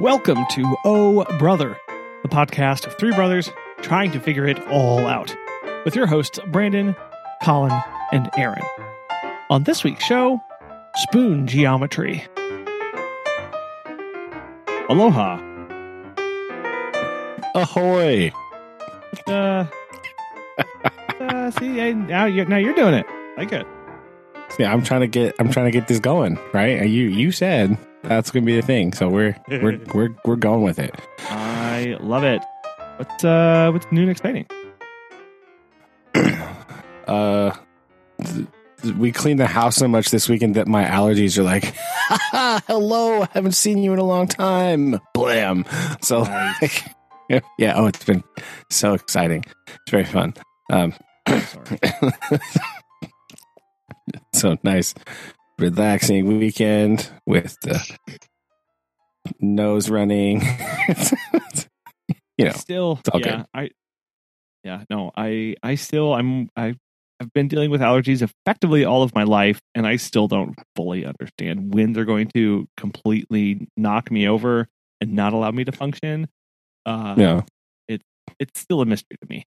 [0.00, 1.76] Welcome to Oh Brother,
[2.22, 3.50] the podcast of three brothers
[3.82, 5.36] trying to figure it all out,
[5.84, 6.96] with your hosts Brandon,
[7.42, 7.78] Colin,
[8.10, 8.62] and Aaron.
[9.50, 10.40] On this week's show,
[10.96, 12.24] spoon geometry.
[14.88, 15.38] Aloha.
[17.54, 18.32] Ahoy!
[19.26, 19.66] Uh,
[21.20, 23.04] uh, see, I, now you're now you're doing it.
[23.06, 23.66] I like it.
[24.58, 26.88] Yeah, I'm trying to get I'm trying to get this going, right?
[26.88, 30.78] You you said that's gonna be the thing, so we're we're we're we're going with
[30.78, 30.94] it.
[31.28, 32.42] I love it.
[32.96, 34.46] What's uh what's new and exciting?
[37.06, 37.52] Uh,
[38.22, 41.74] th- we cleaned the house so much this weekend that my allergies are like,
[42.68, 45.00] hello, I haven't seen you in a long time.
[45.12, 45.64] Blam.
[46.02, 46.84] So like,
[47.58, 48.22] yeah, oh, it's been
[48.70, 49.44] so exciting.
[49.66, 50.34] It's very fun.
[50.70, 50.94] Um,
[54.32, 54.94] so nice,
[55.60, 57.84] relaxing weekend with the
[59.40, 60.40] nose running.
[62.38, 63.46] you know, still yeah good.
[63.52, 63.70] i
[64.64, 66.74] yeah no i i still i'm i
[67.20, 71.04] i've been dealing with allergies effectively all of my life and i still don't fully
[71.04, 74.66] understand when they're going to completely knock me over
[75.02, 76.26] and not allow me to function
[76.86, 77.42] uh yeah,
[78.38, 79.44] it's still a mystery to me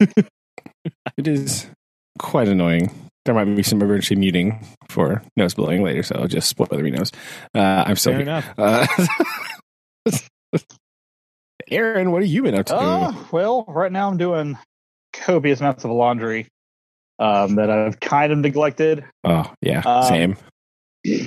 [1.16, 1.66] it is
[2.18, 3.09] quite annoying.
[3.30, 7.12] There might be some emergency muting for nose blowing later, so I'll just spoilery nose.
[7.54, 8.54] Uh, I'm still fair here.
[8.58, 8.86] Uh,
[11.70, 12.76] Aaron, what have you been up to?
[12.76, 14.58] Oh, well, right now I'm doing
[15.12, 16.48] copious amounts of laundry
[17.20, 19.04] um, that I've kind of neglected.
[19.22, 20.36] oh, yeah, Um, same.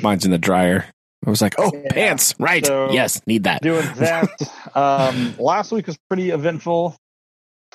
[0.01, 0.85] Mine's in the dryer.
[1.25, 1.87] I was like, oh, Yeah.
[1.89, 2.65] pants, right?
[2.65, 3.61] So- yes, need that.
[3.61, 4.29] Doing that.
[4.75, 6.97] um, last week was pretty eventful.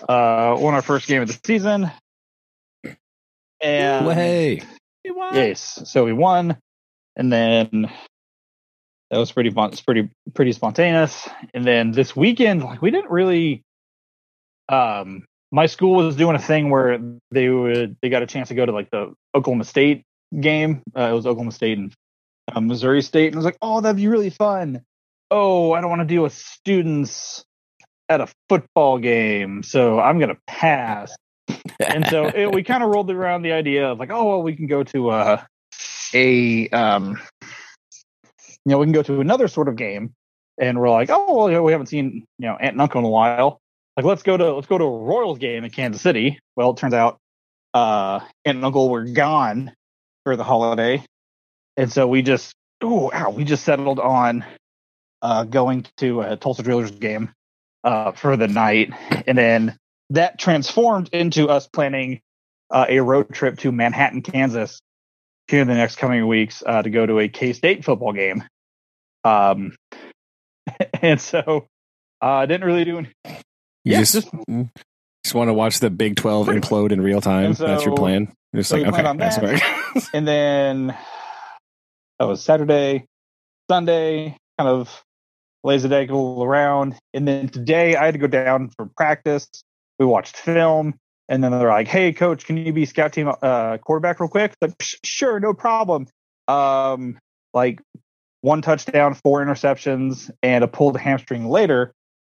[0.07, 1.91] Uh, won our first game of the season.
[3.61, 4.63] And Way.
[5.05, 5.35] Hey, what?
[5.35, 6.57] yes, so we won,
[7.17, 7.91] and then
[9.11, 9.71] that was pretty fun.
[9.73, 11.29] It's pretty pretty spontaneous.
[11.55, 13.63] And then this weekend, like we didn't really.
[14.69, 17.01] Um, my school was doing a thing where
[17.31, 20.03] they would they got a chance to go to like the Oklahoma State
[20.39, 20.83] game.
[20.97, 21.93] Uh, it was Oklahoma State and
[22.53, 24.83] uh, Missouri State, and I was like, oh, that'd be really fun.
[25.31, 27.45] Oh, I don't want to deal with students
[28.09, 31.15] at a football game, so I'm gonna pass
[31.81, 34.57] and so it, we kind of rolled around the idea of like, oh well, we
[34.57, 35.43] can go to uh,
[36.15, 40.15] a um, you know, we can go to another sort of game,
[40.61, 43.11] and we're like, oh well, we haven't seen you know Aunt and Uncle in a
[43.11, 43.61] while.
[43.97, 46.39] Like let's go to let's go to a Royals game in Kansas City.
[46.57, 47.19] Well, it turns out
[47.75, 49.73] uh, Aunt and Uncle were gone
[50.25, 51.05] for the holiday,
[51.77, 54.45] and so we just oh ow, we just settled on
[55.23, 57.31] uh, going to a Tulsa Drillers game
[57.85, 58.93] uh, for the night,
[59.27, 59.77] and then
[60.11, 62.21] that transformed into us planning
[62.71, 64.81] uh, a road trip to Manhattan, Kansas,
[65.49, 68.45] here in the next coming weeks uh, to go to a K State football game.
[69.25, 69.77] Um,
[71.03, 71.67] and so
[72.21, 73.13] I uh, didn't really do any.
[73.85, 74.29] Yeah, just, just-
[75.25, 77.47] just want to watch the Big 12 implode in real time.
[77.47, 78.33] And That's your plan.
[78.53, 79.35] You're just so like, okay, on that.
[79.35, 79.61] fair.
[80.15, 80.97] And then
[82.19, 83.05] that was Saturday,
[83.71, 85.03] Sunday, kind of
[85.65, 86.95] lazy day, go around.
[87.13, 89.49] And then today I had to go down for practice.
[89.99, 90.95] We watched film.
[91.31, 94.55] And then they're like, "Hey, coach, can you be scout team uh, quarterback real quick?"
[94.63, 96.07] Like, sure, no problem.
[96.47, 97.19] Um,
[97.53, 97.83] like
[98.41, 101.93] one touchdown, four interceptions, and a pulled hamstring later.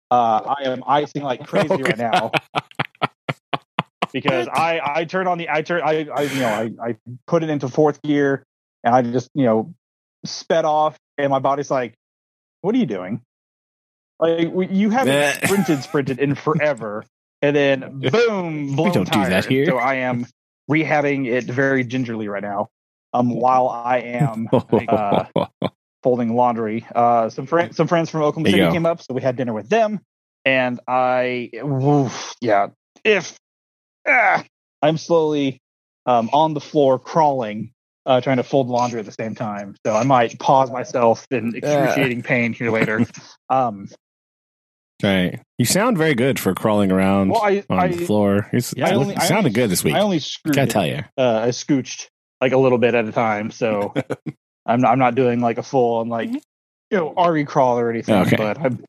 [0.10, 1.84] Uh, I am icing like crazy Okay.
[1.84, 2.32] right now
[4.12, 6.96] because I I turn on the I turn I I you know I I
[7.28, 8.44] put it into fourth gear
[8.84, 9.74] and I just you know
[10.26, 11.94] sped off and my body's like,
[12.62, 13.22] "What are you doing?"
[14.20, 17.06] Like you haven't sprinted sprinted in forever,
[17.42, 19.66] and then boom, blown don't do that here.
[19.66, 20.26] So I am
[20.70, 22.70] rehabbing it very gingerly right now.
[23.14, 25.26] Um, while I am uh,
[26.04, 26.86] folding laundry.
[26.94, 29.70] Uh, some friends, some friends from Oklahoma City came up, so we had dinner with
[29.70, 30.00] them.
[30.46, 32.68] And I, woof, yeah,
[33.04, 33.38] if
[34.08, 34.44] ah,
[34.82, 35.62] I'm slowly
[36.06, 37.72] um, on the floor crawling,
[38.06, 39.76] uh, trying to fold laundry at the same time.
[39.86, 43.06] So I might pause myself in excruciating pain here later.
[43.50, 43.90] Um,
[45.04, 45.40] right.
[45.58, 48.50] You sound very good for crawling around well, I, on I, the floor.
[48.54, 49.96] It's, Yeah, it's I only, you I sounded only- good this week.
[49.96, 50.72] I only screwed Gotta it.
[50.72, 51.04] tell you.
[51.18, 52.08] uh, I scooched
[52.42, 53.52] like a little bit at a time.
[53.52, 53.94] So
[54.66, 56.42] I'm not, I'm not doing like a full on like you
[56.92, 58.16] know RE crawl or anything.
[58.16, 58.36] Okay.
[58.38, 58.84] But I'm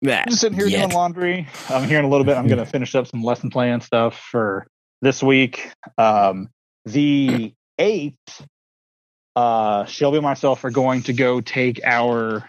[0.00, 0.78] Nah, just sitting here yet.
[0.82, 1.48] doing laundry.
[1.68, 2.36] I'm here in a little bit.
[2.36, 4.66] I'm going to finish up some lesson plan stuff for
[5.02, 5.70] this week.
[5.98, 6.50] Um,
[6.84, 8.46] the eighth,
[9.34, 12.48] uh, Shelby and myself are going to go take our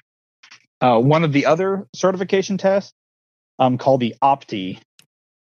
[0.82, 2.94] uh, one of the other certification tests,
[3.60, 4.80] um, called the OPTE,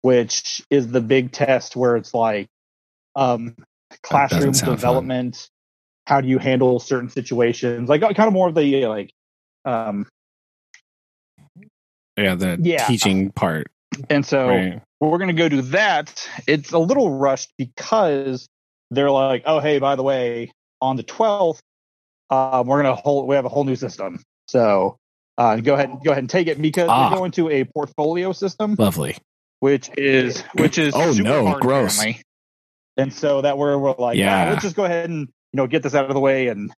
[0.03, 2.49] which is the big test where it's like
[3.15, 3.55] um,
[4.03, 4.77] classroom sound fun.
[4.77, 5.49] development.
[6.06, 7.88] How do you handle certain situations?
[7.88, 9.11] Like kind of more of the like
[9.65, 10.06] um,
[12.17, 12.87] yeah, the Yeah.
[12.87, 13.69] teaching part.
[14.11, 14.82] And so Right.
[15.00, 16.29] we're going to go do that.
[16.47, 18.49] It's a little rushed because
[18.91, 21.59] they're like, oh, hey, by the way, on the 12th,
[22.31, 24.23] um, we're going to hold, we have a whole new system.
[24.49, 24.97] So
[25.38, 27.11] uh, go ahead, and go ahead and take it because Ah.
[27.11, 29.17] we're going to a portfolio system, Lovely.
[29.61, 31.99] which is, which is, Oh, super no, gross.
[31.99, 32.23] apparently.
[32.97, 35.21] And so that we're, we're like, yeah, let's just go ahead and,
[35.53, 36.73] you know, get this out of the way and,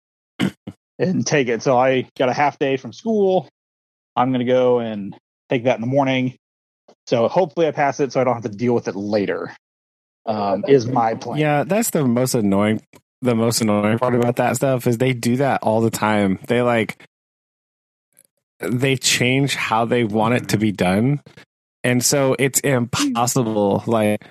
[0.99, 1.63] and take it.
[1.63, 3.49] So I got a half day from school.
[4.17, 5.17] I'm going to go and
[5.49, 6.35] take that in the morning.
[7.07, 9.55] So hopefully I pass it so I don't have to deal with it later.
[10.27, 11.39] Um, is my plan.
[11.39, 12.83] Yeah, that's the most annoying.
[13.23, 16.39] The most annoying part about that stuff is they do that all the time.
[16.49, 17.03] They like
[18.61, 21.21] they change how they want it to be done,
[21.85, 24.25] and so it's impossible like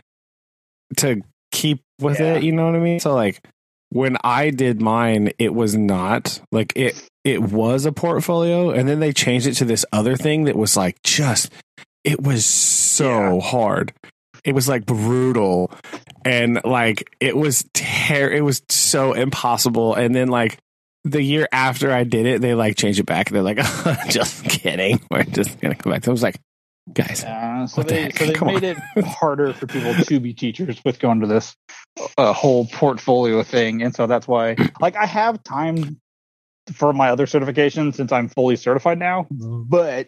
[0.98, 1.22] to
[1.52, 2.36] keep with Yeah.
[2.36, 2.44] it.
[2.44, 3.00] You know what I mean?
[3.00, 3.42] So like
[3.90, 7.02] when I did mine, it was not like it.
[7.24, 10.78] It was a portfolio, and then they changed it to this other thing that was
[10.78, 11.52] like just.
[12.04, 13.92] It was so hard.
[14.46, 15.72] It was like brutal
[16.24, 20.58] and like it was ter- it was so impossible and then like
[21.04, 23.58] the year after i did it they like changed it back and they're like
[24.10, 26.12] just kidding we're just gonna come back to it.
[26.12, 26.38] i was like
[26.94, 28.18] guys Uh, so the they heck?
[28.18, 31.56] so they Come made it harder for people to be teachers with going to this
[32.18, 36.00] uh, whole portfolio thing, and so that's why like I have time
[36.74, 40.08] for my other certification since I'm fully certified now, but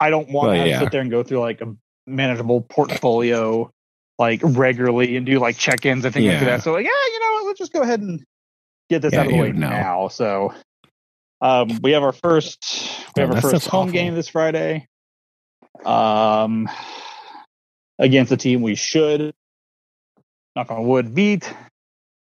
[0.00, 0.80] I don't want Well, to yeah.
[0.80, 1.74] sit there and go through like a
[2.06, 3.70] manageable portfolio
[4.18, 6.62] like regularly and do like check-ins and things like that.
[6.62, 8.22] So like, yeah, you know, what, let's just go ahead and
[8.88, 9.68] get this Yeah, out of the way know.
[9.70, 10.08] now.
[10.08, 10.54] So
[11.40, 12.64] um, we have our first
[13.16, 13.92] we Oh, have our first home awful.
[13.92, 14.86] game this Friday.
[15.84, 16.68] Um,
[17.98, 19.32] against a team we should,
[20.56, 21.52] knock on wood, beat.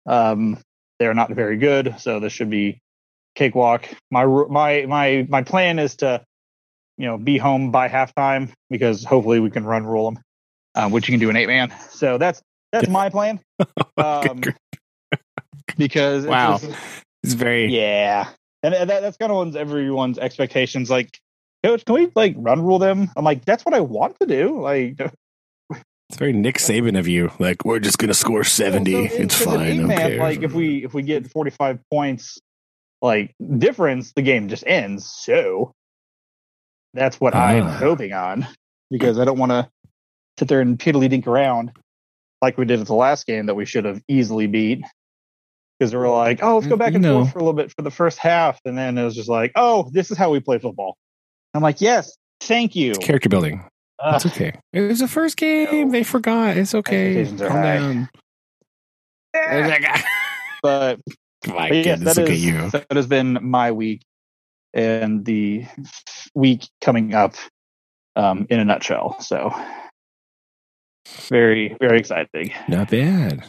[0.06, 0.58] Um,
[1.00, 2.80] they're not very good, so this should be
[3.36, 3.88] cakewalk.
[4.12, 6.24] My my my my plan is to,
[6.98, 10.24] you know, be home by halftime because hopefully we can run rule them,
[10.76, 11.74] uh, which you can do an eight man.
[11.90, 12.42] So that's
[12.72, 13.40] that's my plan.
[13.98, 14.42] Um,
[15.78, 16.58] because it's Wow.
[16.58, 16.76] just-
[17.24, 18.30] it's very yeah,
[18.64, 20.90] and that, that's kind of one's everyone's expectations.
[20.90, 21.20] Like,
[21.64, 23.10] coach, can we like run rule them?
[23.18, 24.62] I'm like, that's what I want to do.
[24.62, 25.00] Like,
[26.10, 29.52] it's very nick saban of you like we're just gonna score 70 So, it's so
[29.52, 32.38] an fine eight-man, Like, if we if we get 45 points,
[33.02, 35.06] like difference, the game just ends.
[35.12, 35.74] So
[36.94, 37.78] that's what I'm Ah.
[37.78, 38.48] hoping on
[38.90, 39.70] because I don't want to
[40.40, 41.72] sit there and piddly dink around
[42.42, 44.82] like we did at the last game that we should have easily beat.
[45.80, 47.20] Because we were like, oh, let's go back You and know.
[47.22, 49.54] forth for a little bit for the first half, and then it was just like,
[49.56, 50.98] oh, this is how we play football.
[51.54, 52.92] I'm like, yes, thank you.
[52.92, 53.64] It's character building
[54.02, 54.16] Ugh.
[54.16, 55.92] it's okay it was the first game No.
[55.92, 58.08] they forgot it's okay Expectations are calm
[59.34, 59.68] high.
[59.74, 60.04] down
[60.64, 61.00] but
[61.48, 64.02] my But goodness that look at you that has been my week
[64.74, 65.66] and the
[66.34, 67.36] week coming up
[68.16, 69.20] um, in a nutshell.
[69.20, 69.54] So
[71.30, 72.52] very, very exciting.
[72.68, 73.44] Not bad.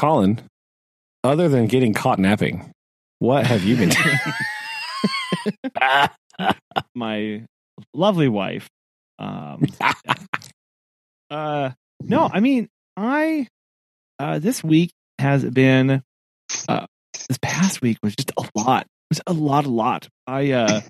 [0.00, 0.40] Colin,
[1.22, 2.72] other than getting caught napping,
[3.18, 4.16] what have you been doing?
[6.94, 7.44] my
[7.92, 8.66] lovely wife.
[9.18, 9.66] Um,
[11.30, 13.46] uh, no, I mean, I
[14.18, 16.02] uh, this week has been
[16.66, 16.86] uh,
[17.28, 18.84] this past week was just a lot.
[19.10, 20.08] It was a lot, a lot.
[20.26, 20.80] I uh,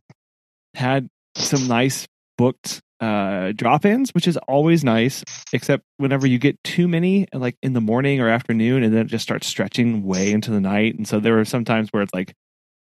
[0.74, 2.06] had some nice
[2.38, 5.24] booked uh, drop-ins, which is always nice.
[5.52, 9.08] Except whenever you get too many, like in the morning or afternoon, and then it
[9.08, 10.96] just starts stretching way into the night.
[10.96, 12.34] And so there were some times where it's like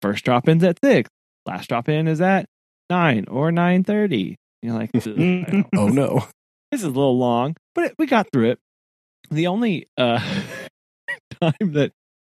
[0.02, 1.08] first drop-ins at six,
[1.46, 2.46] last drop-in is at
[2.88, 4.36] nine or nine thirty.
[4.62, 6.26] You're like, I oh no.
[6.70, 8.58] this is a little long, but it, we got through it.
[9.30, 10.18] The only uh,
[11.40, 11.92] time that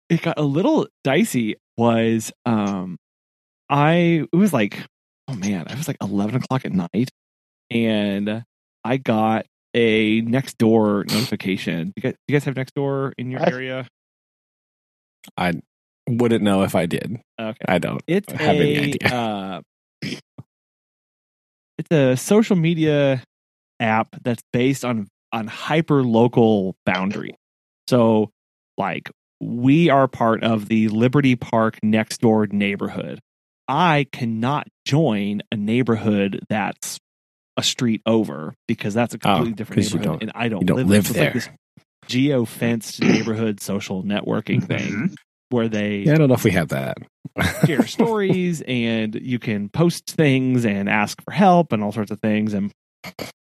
[0.09, 2.99] it got a little dicey was um,
[3.69, 4.79] I it was like
[5.29, 7.11] oh man, it was like eleven o'clock at night,
[7.71, 8.45] and
[8.85, 11.93] I got a Nextdoor notification.
[11.97, 13.87] You guys, you guys have Nextdoor in your I- area?
[15.37, 15.53] I
[16.09, 17.21] wouldn't know if I did.
[17.41, 17.65] Okay.
[17.69, 18.03] I don't.
[18.07, 19.15] It's have any a idea.
[19.17, 19.61] uh,
[21.79, 23.23] it's a social media
[23.79, 27.35] app that's based on on hyper local boundary.
[27.89, 28.31] So,
[28.77, 29.11] like,
[29.41, 33.21] we are part of the Liberty Park Nextdoor neighborhood.
[33.69, 36.99] I cannot join a neighborhood that's
[37.61, 40.76] a street over because that's a completely different 'cause you neighborhood, and I don't, don't
[40.79, 41.25] live, live there.
[41.25, 41.49] Like this
[42.09, 45.14] geo fenced neighborhood social networking thing Mhm.
[45.50, 46.97] where they Yeah, I don't know if we have that.
[47.67, 52.19] share stories and you can post things and ask for help and all sorts of
[52.21, 52.73] things and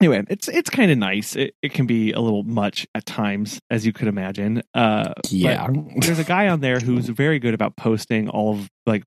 [0.00, 3.58] anyway it's it's kind of nice it, it can be a little much at times
[3.70, 5.68] as you could imagine uh yeah.
[5.98, 9.04] there's a guy on there who's very good about posting all of like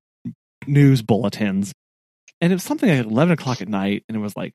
[0.66, 1.72] news bulletins
[2.40, 4.52] and it was something like eleven o'clock at night, and it was like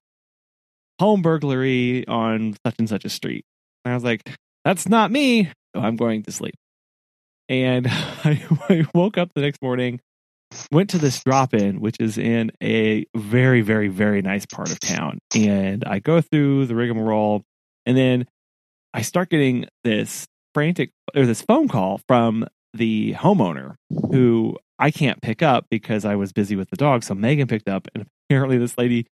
[1.01, 3.43] home burglary on such and such a street.
[3.83, 4.21] And I was like,
[4.63, 5.45] that's not me.
[5.75, 6.53] So I'm going to sleep.
[7.49, 9.99] And I, I woke up the next morning,
[10.71, 14.79] went to this drop in, which is in a very, very, very nice part of
[14.79, 15.17] town.
[15.35, 17.41] And I go through the rigmarole,
[17.87, 18.27] and then
[18.93, 25.19] I start getting this frantic or this phone call from the homeowner who I can't
[25.19, 27.03] pick up because I was busy with the dog.
[27.03, 29.07] So Megan picked up, and apparently this lady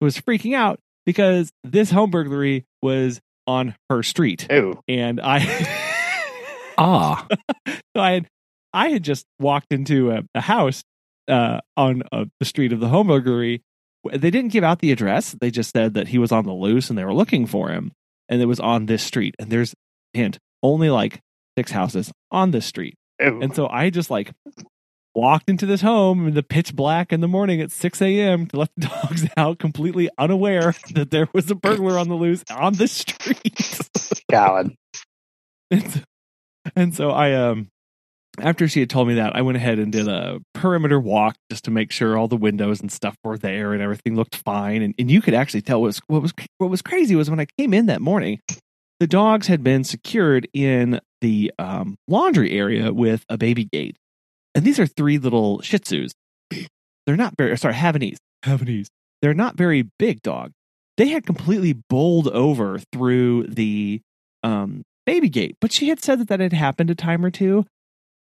[0.00, 4.46] was freaking out because this home burglary was on her street.
[4.50, 4.80] Ew.
[4.88, 5.40] And I
[6.78, 7.26] Ah,
[7.68, 8.28] so I had
[8.72, 10.82] I had just walked into a, a house
[11.28, 13.62] uh, on uh, the street of the home burglary.
[14.10, 15.36] They didn't give out the address.
[15.40, 17.92] They just said that he was on the loose and they were looking for him,
[18.28, 19.34] and it was on this street.
[19.38, 19.74] And there's
[20.12, 21.20] hint only like
[21.56, 22.94] six houses on this street.
[23.20, 23.40] Ew.
[23.40, 24.32] And so I just like
[25.14, 28.46] walked into this home in the pitch black in the morning at 6 a.m.
[28.48, 32.44] to let the dogs out, completely unaware that there was a burglar on the loose
[32.50, 33.80] on the street.
[34.30, 34.74] God.
[35.70, 36.00] and, so,
[36.76, 37.68] and so I um
[38.40, 41.64] after she had told me that, I went ahead and did a perimeter walk just
[41.64, 44.82] to make sure all the windows and stuff were there and everything looked fine.
[44.82, 47.40] And, and you could actually tell what was what was what was crazy was when
[47.40, 48.40] I came in that morning,
[49.00, 53.96] the dogs had been secured in the um, laundry area with a baby gate.
[54.54, 56.12] And these are three little Shih Tzus.
[57.06, 58.18] They're not very sorry Havanese.
[58.44, 58.88] Havanese.
[59.20, 60.52] They're not very big dog.
[60.96, 64.00] They had completely bowled over through the
[64.42, 67.64] um, baby gate, but she had said that that had happened a time or two.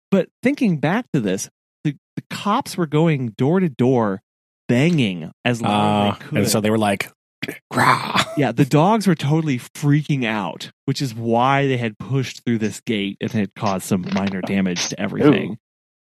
[0.09, 1.49] But thinking back to this,
[1.83, 4.21] the, the cops were going door to door,
[4.67, 6.37] banging as loud uh, as they could.
[6.37, 7.11] and so they were like,
[7.73, 12.59] "Rah." yeah, the dogs were totally freaking out, which is why they had pushed through
[12.59, 15.57] this gate and had caused some minor damage to everything.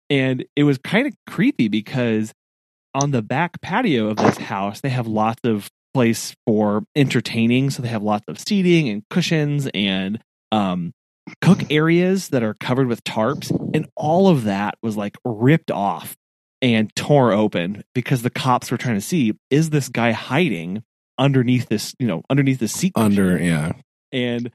[0.10, 2.34] And it was kind of creepy because
[2.94, 7.70] on the back patio of this house, they have lots of place for entertaining.
[7.70, 10.20] So they have lots of seating and cushions and
[10.52, 10.94] um,
[11.42, 13.50] cook areas that are covered with tarps.
[13.74, 16.16] And all of that was like ripped off
[16.62, 20.84] and tore open because the cops were trying to see is this guy hiding
[21.18, 23.06] underneath this, you know, underneath the seat cushion?
[23.06, 23.74] under, yeah.
[24.12, 24.52] and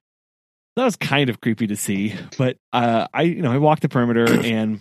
[0.77, 2.15] that was kind of creepy to see.
[2.37, 4.81] But uh, I, you know, I walked the perimeter and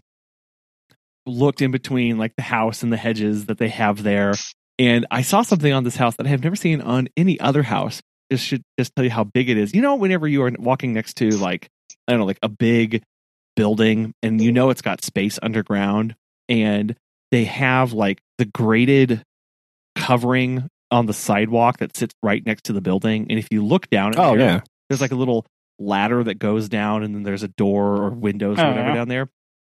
[1.28, 4.34] looked in between like the house and the hedges that they have there,
[4.80, 7.64] and I saw something on this house that I have never seen on any other
[7.64, 8.02] house.
[8.30, 9.74] This should just tell you how big it is.
[9.74, 11.68] You know, whenever you are walking next to like
[12.08, 13.04] I don't know, like a big
[13.56, 16.16] building, and you know it's got space underground,
[16.50, 16.96] and
[17.32, 19.24] they have like the graded
[19.96, 23.90] covering on the sidewalk that sits right next to the building, and if you look
[23.90, 24.60] down, at Oh, there, yeah.
[24.90, 25.46] there's like a little
[25.80, 28.96] ladder that goes down and then there's a door or windows or Oh, whatever yeah.
[28.96, 29.30] down there.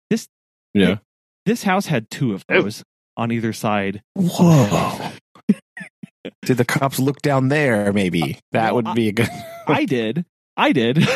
[0.10, 0.28] This
[0.74, 0.98] yeah.
[1.48, 2.62] This house had two of Ew.
[2.62, 2.84] those
[3.16, 4.02] on either side.
[4.16, 5.12] Whoa.
[6.42, 7.94] Did the cops look down there?
[7.94, 9.30] Maybe that would be a good.
[9.68, 10.26] I did.
[10.58, 10.98] I did.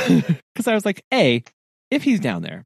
[0.54, 1.44] Because I was like, A,
[1.90, 2.64] if he's down there,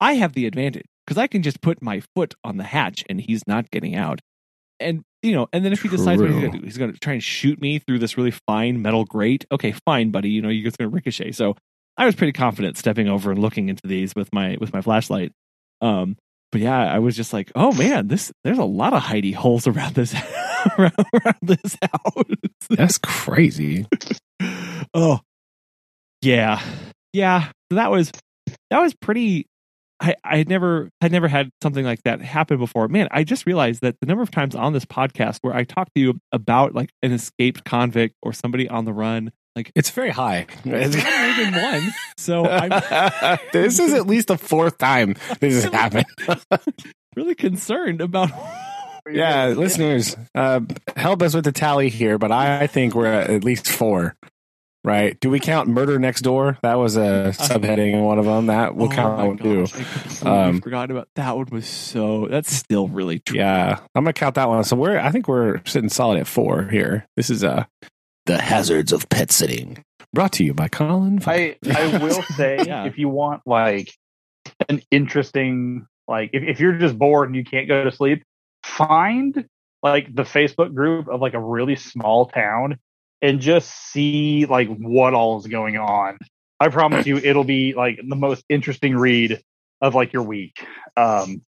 [0.00, 3.20] I have the advantage because I can just put my foot on the hatch and
[3.20, 4.20] he's not getting out.
[4.80, 6.92] And, you know, and then if he decides what he's going to do, he's going
[6.92, 9.44] to try and shoot me through this really fine metal grate.
[9.52, 10.30] Okay, fine, buddy.
[10.30, 11.32] You know, you're just going to ricochet.
[11.32, 11.56] So
[11.96, 15.32] I was pretty confident stepping over and looking into these with my with my flashlight.
[15.80, 16.16] Um,
[16.52, 19.66] but yeah, I was just like, oh man, this there's a lot of hidey holes
[19.66, 20.14] around this
[20.78, 22.24] around, around this house.
[22.70, 23.86] That's crazy.
[24.94, 25.20] oh
[26.22, 26.60] yeah
[27.12, 28.12] yeah so that was
[28.70, 29.46] that was pretty
[30.00, 33.46] i i had never had never had something like that happen before man i just
[33.46, 36.74] realized that the number of times on this podcast where i talk to you about
[36.74, 40.46] like an escaped convict or somebody on the run like It's very high.
[40.64, 45.64] it's not more than one so i'm this is at least the fourth time this
[45.64, 46.06] has happened.
[47.16, 48.30] really concerned about
[49.10, 50.60] yeah, listeners, uh,
[50.94, 54.14] help us with the tally here, but I, I think we're at at least four.
[54.84, 55.18] Right?
[55.20, 56.58] Do we count murder next door?
[56.62, 58.46] That was a subheading in one of them.
[58.46, 59.62] That we'll Oh count that one too.
[59.64, 64.04] I completely Um, forgot about that one was so that's still really true Yeah, I'm
[64.04, 64.62] gonna count that one.
[64.64, 67.06] So we're I think we're sitting solid at four here.
[67.16, 67.64] This is uh
[68.30, 69.84] the hazards of pet sitting,
[70.14, 71.18] brought to you by Colin.
[71.26, 72.84] I I will say Yeah.
[72.84, 73.92] if you want like
[74.68, 78.22] an interesting like if, if you're just bored and you can't go to sleep,
[78.62, 79.48] find
[79.82, 82.78] like the Facebook group of like a really small town
[83.20, 86.16] and just see like what all is going on.
[86.60, 89.42] I promise you it'll be like the most interesting read
[89.80, 90.64] of like your week.
[90.96, 91.42] Um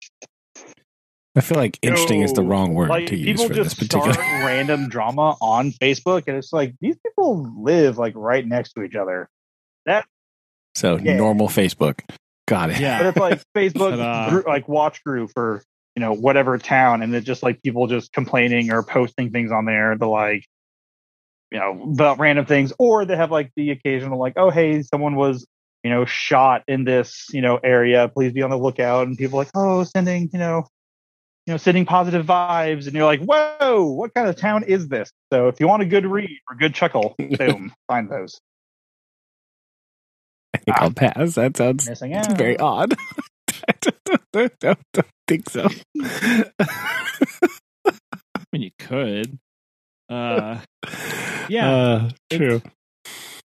[1.35, 3.77] I feel like interesting is the wrong word word like to use people for just
[3.77, 4.13] this particular.
[4.13, 8.83] start random drama on Facebook and it's like these people live like right next to
[8.83, 9.29] each other.
[9.85, 10.05] That
[10.75, 11.15] So Yeah.
[11.17, 12.01] normal Facebook.
[12.47, 12.79] Got it.
[12.79, 14.29] yeah But it's like Facebook Ta-da.
[14.29, 15.63] group, like watch group for
[15.95, 19.65] you know whatever town, and it's just like people just complaining or posting things on
[19.65, 20.45] there The like
[21.51, 25.15] you know about random things, or they have like the occasional like oh hey someone
[25.15, 25.45] was
[25.83, 29.37] you know shot in this you know area, please be on the lookout, and people
[29.37, 30.65] like oh sending you know
[31.51, 35.11] you know, sending positive vibes, and you're like, whoa, what kind of town is this?
[35.33, 38.39] So if you want a good read or good chuckle, boom, find those.
[40.53, 40.83] I think Ah.
[40.83, 41.35] I'll pass.
[41.35, 42.37] That sounds Missing out.
[42.37, 42.93] very odd.
[43.67, 45.67] I don't, don't, don't, don't think so.
[46.01, 46.45] I
[48.53, 49.37] mean, you could.
[50.09, 50.59] Uh,
[51.49, 51.69] Yeah.
[51.69, 52.61] Uh, true.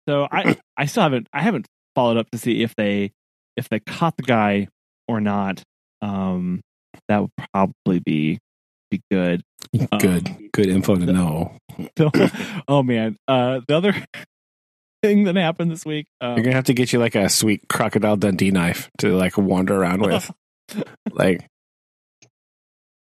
[0.08, 3.10] so I I still haven't I haven't followed up to see if they
[3.56, 4.68] if they caught the guy
[5.08, 5.60] or not.
[6.02, 6.60] Um,
[7.08, 8.38] that would probably be
[8.90, 9.42] be good.
[9.92, 11.56] Um, Good, good info to know.
[11.98, 12.10] So,
[12.68, 13.92] oh man, uh, the other
[15.02, 16.06] thing that happened this week.
[16.20, 19.36] Um, You're gonna have to get you like a sweet crocodile Dundee knife to like
[19.36, 20.30] wander around with.
[21.12, 21.46] like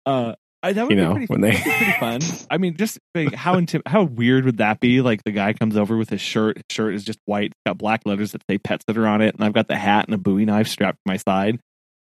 [0.06, 2.22] uh, I, that would You be know, pretty, when they- pretty fun.
[2.50, 5.02] I mean, just like, how intim- how weird would that be?
[5.02, 6.58] Like the guy comes over with his shirt.
[6.58, 7.48] His shirt is just white.
[7.48, 10.06] It's got black letters that say pet sitter on it, and I've got the hat
[10.06, 11.60] and a Bowie knife strapped to my side.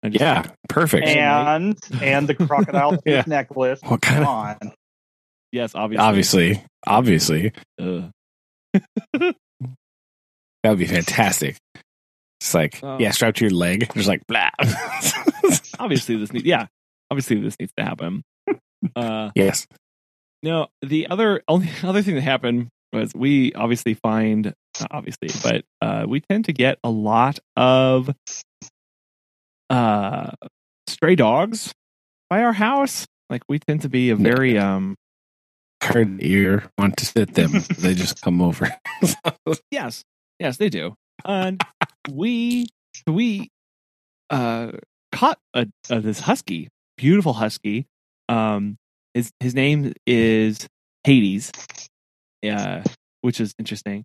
[0.04, 1.08] And just- yeah, perfect.
[1.08, 3.24] And and the crocodile tooth Yeah.
[3.28, 3.80] necklace.
[3.84, 4.74] what kind Come of on.
[5.52, 8.12] yes, obviously, obviously, obviously Ugh.
[10.64, 11.58] that would be fantastic.
[12.40, 14.50] It's like yeah, strapped to your leg, just like blah.
[15.80, 16.68] obviously this needs yeah
[17.10, 18.22] obviously this needs to happen
[18.96, 19.66] uh yes,
[20.44, 25.64] no the other only other thing that happened was we obviously find not obviously but
[25.82, 28.10] uh we tend to get a lot of
[29.72, 30.32] uh
[30.88, 31.74] stray dogs
[32.30, 33.08] by our house?
[33.30, 34.96] Like we tend to be a very um
[35.82, 37.52] heard you want to sit them.
[37.80, 38.70] they just come over.
[39.72, 40.04] yes.
[40.40, 40.96] Yes they do.
[41.26, 41.62] And
[42.12, 42.68] we
[43.08, 43.50] we
[44.30, 44.72] uh
[45.12, 47.88] caught a, a this husky beautiful husky.
[48.30, 48.78] Um
[49.14, 50.68] his his name is
[51.04, 51.52] hades.
[52.44, 52.84] Uh
[53.22, 54.04] which is interesting.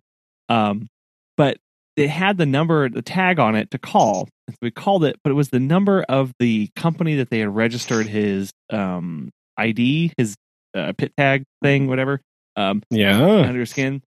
[0.49, 0.87] Um
[1.35, 1.57] but
[1.97, 5.31] it had the number the tag on it to call so we called it but
[5.31, 10.35] it was the number of the company that they had registered his um id his
[10.75, 12.21] uh, pit tag thing whatever
[12.57, 14.01] um yeah, under his skin.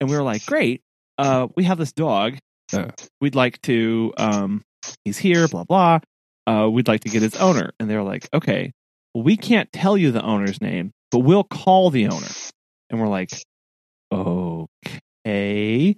[0.00, 0.82] And we were like, great,
[1.18, 2.36] uh, we have this dog.
[2.72, 2.90] Uh.
[3.20, 4.62] We'd like to, um,
[5.04, 6.00] he's here, blah, blah.
[6.46, 7.72] Uh, we'd like to get his owner.
[7.80, 8.72] And they're like, okay,
[9.14, 12.28] well, we can't tell you the owner's name, but we'll call the owner.
[12.90, 13.30] And we're like,
[14.12, 15.96] okay.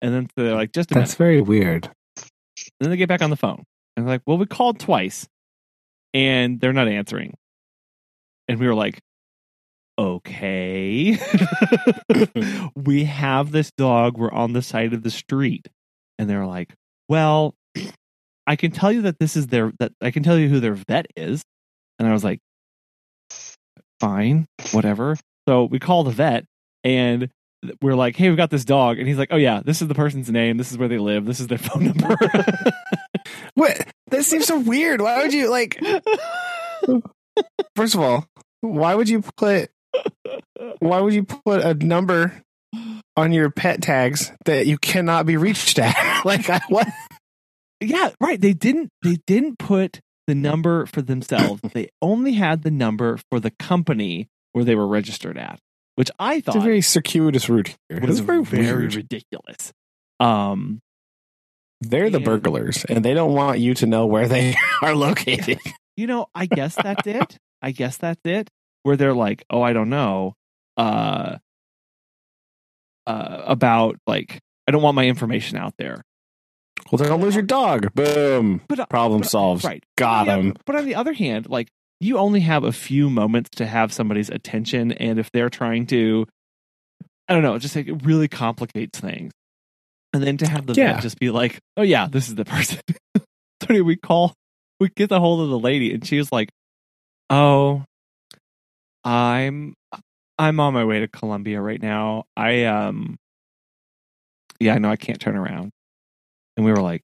[0.00, 1.06] And then they're like, just a minute.
[1.06, 1.86] that's very weird.
[1.86, 3.64] And then they get back on the phone.
[3.96, 5.26] And they're like, well, we called twice
[6.14, 7.34] and they're not answering.
[8.46, 9.00] And we were like,
[9.98, 11.18] okay.
[12.76, 14.16] we have this dog.
[14.16, 15.68] We're on the side of the street.
[16.18, 16.74] And they're like,
[17.08, 17.54] well,
[18.46, 20.74] I can tell you that this is their, that I can tell you who their
[20.74, 21.42] vet is.
[21.98, 22.38] And I was like,
[24.00, 25.16] fine, whatever.
[25.48, 26.44] So we call the vet
[26.84, 27.30] and
[27.82, 28.98] we're like, hey, we've got this dog.
[28.98, 30.56] And he's like, oh, yeah, this is the person's name.
[30.56, 31.26] This is where they live.
[31.26, 32.16] This is their phone number.
[33.54, 33.88] What?
[34.10, 35.00] That seems so weird.
[35.00, 35.80] Why would you like?
[37.74, 38.24] First of all,
[38.60, 39.70] why would you put?
[40.78, 42.42] Why would you put a number
[43.16, 45.96] on your pet tags that you cannot be reached at?
[46.24, 46.86] like, I, what?
[47.80, 48.40] yeah, right.
[48.40, 51.60] They didn't they didn't put the number for themselves.
[51.72, 55.58] they only had the number for the company where they were registered at,
[55.98, 58.00] which I thought It's a very circuitous route here.
[58.00, 59.72] was It's very, very ridiculous.
[60.20, 60.78] Um
[61.80, 65.58] They're the burglars, and they don't want you to know where they are located.
[65.96, 67.36] you know, I guess that's it.
[67.62, 68.48] I guess that's it.
[68.84, 70.34] Where they're like, "Oh, I don't know."
[70.76, 71.38] Uh
[73.06, 76.02] uh about like I don't want my information out there.
[76.92, 77.92] well, don't lose your dog.
[77.94, 78.60] Boom.
[78.68, 79.64] But uh, Problem but- solved.
[79.64, 79.82] Right.
[79.96, 80.56] Got Yeah, him.
[80.66, 81.68] But on the other hand, like
[82.00, 86.26] you only have a few moments to have somebody's attention, and if they're trying to,
[87.28, 89.32] I don't know, just like it really complicates things.
[90.12, 91.00] And then to have the Yeah.
[91.00, 92.80] just be like, "Oh yeah, this is the person."
[93.68, 94.32] so we call,
[94.80, 96.50] we get the hold of the lady, and she was like,
[97.28, 97.84] "Oh,
[99.04, 99.74] I'm
[100.38, 102.24] I'm on my way to Columbia right now.
[102.36, 103.16] I um,
[104.60, 105.70] yeah, I know I can't turn around."
[106.56, 107.02] And we were like,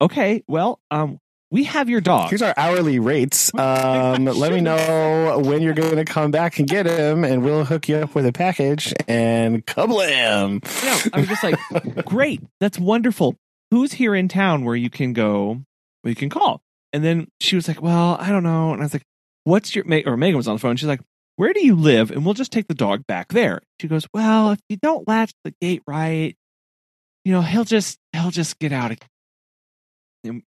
[0.00, 1.18] "Okay, well, um,
[1.50, 3.50] we have your dog." Here's our hourly rates.
[3.60, 7.64] Um, let me know when you're going to come back and get him, and we'll
[7.64, 10.62] hook you up with a package and kablam.
[10.84, 13.36] No, I was just like, great, that's wonderful.
[13.70, 15.62] Who's here in town where you can go,
[16.02, 16.62] where you can call?
[16.92, 18.72] And then she was like, well, I don't know.
[18.72, 19.04] And I was like,
[19.44, 20.76] what's your, or Megan was on the phone.
[20.76, 21.00] She's like,
[21.36, 22.10] where do you live?
[22.10, 23.60] And we'll just take the dog back there.
[23.80, 26.36] She goes, well, if you don't latch the gate right,
[27.24, 28.90] you know, he'll just, he'll just get out.
[28.90, 29.00] And,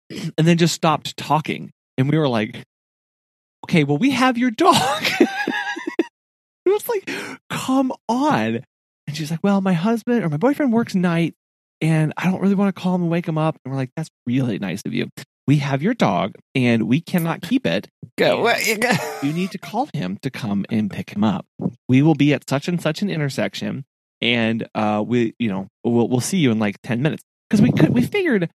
[0.09, 1.71] and then just stopped talking.
[1.97, 2.63] And we were like,
[3.65, 4.75] okay, well, we have your dog.
[5.19, 6.09] it
[6.65, 7.09] was like,
[7.49, 8.63] come on.
[9.07, 11.33] And she's like, well, my husband or my boyfriend works night
[11.81, 13.57] and I don't really want to call him and wake him up.
[13.63, 15.09] And we're like, that's really nice of you.
[15.47, 17.87] We have your dog and we cannot keep it.
[18.17, 18.49] Go,
[19.23, 21.45] you need to call him to come and pick him up.
[21.87, 23.85] We will be at such and such an intersection
[24.21, 27.71] and uh we you know we'll we'll see you in like 10 minutes because we
[27.71, 28.49] could we figured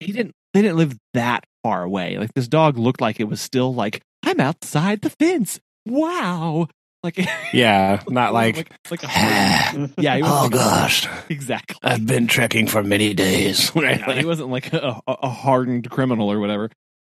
[0.00, 2.18] he didn't they didn't live that far away.
[2.18, 5.60] Like this dog looked like it was still like i'm outside the fence.
[5.86, 6.68] Wow.
[7.02, 7.18] Like
[7.52, 9.06] Yeah, not like, like, like a
[9.98, 11.76] yeah he was oh like- gosh, exactly.
[11.82, 13.70] I've been trekking for many days.
[13.76, 16.70] Yeah, he wasn't like a, a a hardened criminal or whatever.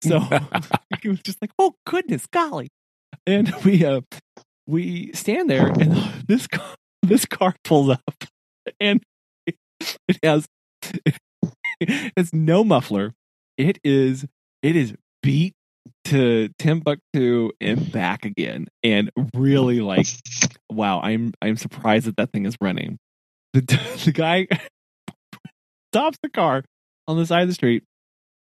[0.05, 0.21] So
[1.01, 2.69] he was just like oh goodness golly.
[3.27, 4.01] And we uh
[4.67, 5.93] we stand there and
[6.29, 8.25] this car, this car pulls up
[8.81, 9.03] and
[9.47, 9.57] it
[10.23, 10.47] has
[11.81, 13.13] it has no muffler
[13.63, 14.27] it is
[14.63, 15.55] it is beat
[16.05, 20.07] to Timbuktu and back again and really like
[20.71, 22.99] wow i'm i'm surprised that that thing is running
[23.53, 23.61] the,
[24.05, 24.47] the guy
[25.93, 26.65] stops the car
[27.07, 27.85] on the side of the street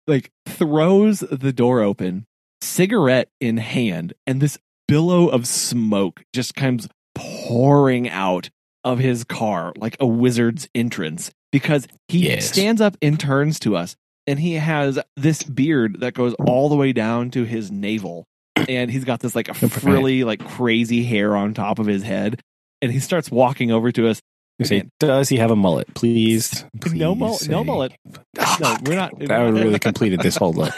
[0.08, 2.26] like throws the door open
[2.62, 8.50] cigarette in hand and this billow of smoke just comes pouring out
[8.84, 12.50] of his car like a wizard's entrance because he Yes.
[12.52, 13.96] stands up and turns to us
[14.30, 18.26] and he has this beard that goes all the way down to his navel
[18.68, 22.40] and he's got this like a frilly like crazy hair on top of his head
[22.82, 24.22] and he starts walking over to us
[24.60, 25.92] You say, does he have a mullet?
[25.96, 27.92] Please, please no, mul- say- no mullet
[28.60, 30.74] no we're not That would really completed this whole look.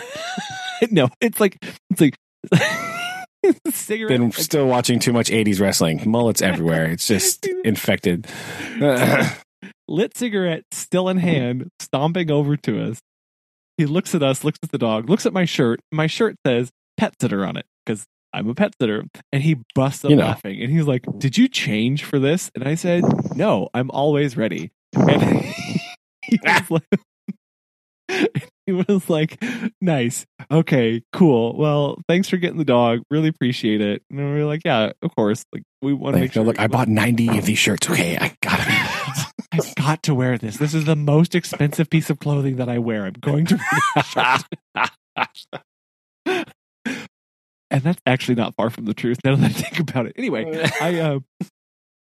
[0.90, 1.58] no it's like
[1.90, 2.16] it's like
[3.72, 6.02] cigarette Been still watching too much '80s wrestling.
[6.10, 6.86] Mullets everywhere.
[6.86, 8.28] It's just infected.
[9.88, 13.00] lit cigarette still in hand, stomping over to us.
[13.82, 15.80] He looks at us, looks at the dog, looks at my shirt.
[15.92, 19.06] My shirt says pet sitter on it because I'm a pet sitter.
[19.34, 20.26] And he busts up You know.
[20.26, 22.52] laughing and he's like, Did you change for this?
[22.54, 23.04] And I said,
[23.36, 24.70] No, I'm always ready.
[24.94, 25.22] And
[26.22, 26.84] he was like,
[28.68, 29.44] he was like,
[29.82, 30.28] Nice.
[30.52, 31.58] Okay, cool.
[31.58, 33.02] Well, thanks for getting the dog.
[33.10, 34.04] Really appreciate it.
[34.12, 35.44] And we were like, Yeah, of course.
[35.52, 36.44] Like, we want to make sure.
[36.44, 37.90] look, I bought 90 of these shirts.
[37.90, 39.01] Okay, I gotta.
[39.52, 40.58] I've got to wear this.
[40.58, 43.06] This is the most expensive piece of clothing that I wear.
[43.06, 45.46] I'm going to wear this
[47.72, 50.14] and that's actually not far from the truth now that I think about it.
[50.18, 51.20] Anyway, I uh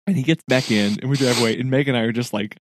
[0.05, 2.33] and he gets back in and we drive away and Meg and I are just
[2.33, 2.57] like,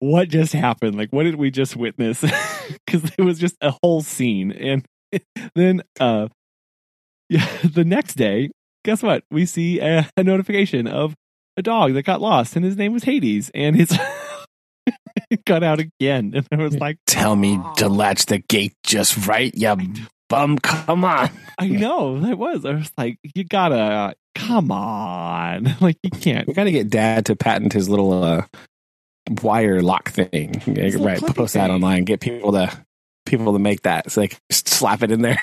[0.00, 0.96] what just happened?
[0.96, 2.24] Like what did we just witness?
[2.84, 4.52] Because it was just a whole scene.
[4.52, 4.84] And
[5.54, 6.28] then uh
[7.30, 8.50] yeah, the next day,
[8.84, 9.24] guess what?
[9.30, 11.14] We see a, a notification of
[11.58, 13.96] a dog that got lost and his name was Hades and his
[15.30, 16.32] it got out again.
[16.34, 19.76] And I was like, Tell me to latch the gate just right, you
[20.28, 20.58] bum.
[20.58, 21.30] Come on.
[21.58, 22.64] I know that was.
[22.64, 25.76] I was like, you gotta come on.
[25.80, 28.44] Like you can't We gotta get Dad to patent his little uh,
[29.42, 30.62] wire lock thing.
[30.66, 31.74] Yeah, right, clippy post that thing.
[31.74, 32.04] online.
[32.04, 32.70] Get people to
[33.26, 34.10] people to make that.
[34.10, 35.42] So they can slap it in there.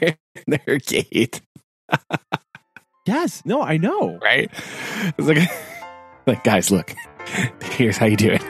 [0.00, 0.14] in
[0.46, 1.40] their gate.
[3.06, 3.42] Yes.
[3.44, 4.18] No, I know.
[4.22, 4.50] right?
[5.18, 5.48] It's like,
[6.26, 6.94] like guys, look,
[7.62, 8.42] here's how you do it.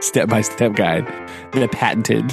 [0.00, 1.06] Step by step guide.
[1.52, 2.32] The patented.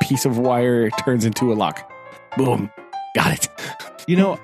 [0.00, 1.90] Piece of wire turns into a lock.
[2.38, 2.70] Boom.
[3.14, 3.48] Got it.
[4.06, 4.40] You know,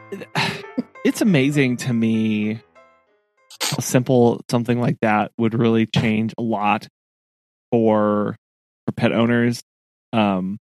[1.05, 2.61] it's amazing to me
[3.63, 6.89] how simple something like that would really change a lot
[7.71, 8.37] for for
[8.97, 9.63] pet owners.
[10.13, 10.59] Um,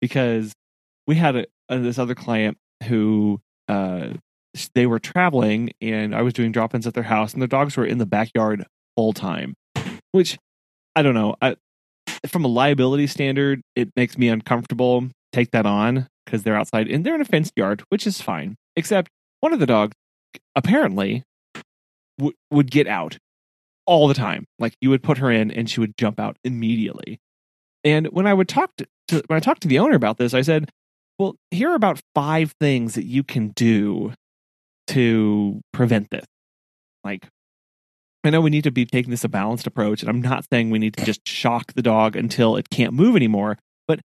[0.00, 0.52] because
[1.06, 4.08] we had a, a, this other client who uh,
[4.74, 7.84] they were traveling, and I was doing drop-ins at their house, and their dogs were
[7.84, 8.64] in the backyard
[8.96, 9.54] full time.
[10.12, 10.38] Which
[10.96, 11.36] I don't know.
[11.40, 11.56] I,
[12.26, 15.08] from a liability standard, it makes me uncomfortable.
[15.32, 18.56] Take that on because they're outside and they're in a fenced yard, which is fine.
[18.74, 19.08] Except
[19.40, 19.94] one of the dogs
[20.56, 21.22] apparently
[22.18, 23.18] w- would get out
[23.86, 24.46] all the time.
[24.58, 27.18] Like you would put her in and she would jump out immediately.
[27.82, 30.34] And when I would talk to, to when I talked to the owner about this,
[30.34, 30.70] I said,
[31.18, 34.12] "Well, here are about five things that you can do
[34.90, 36.26] to prevent this.
[37.04, 37.28] Like,
[38.24, 40.70] I know we need to be taking this a balanced approach, and I'm not saying
[40.70, 44.00] we need to just shock the dog until it can't move anymore, but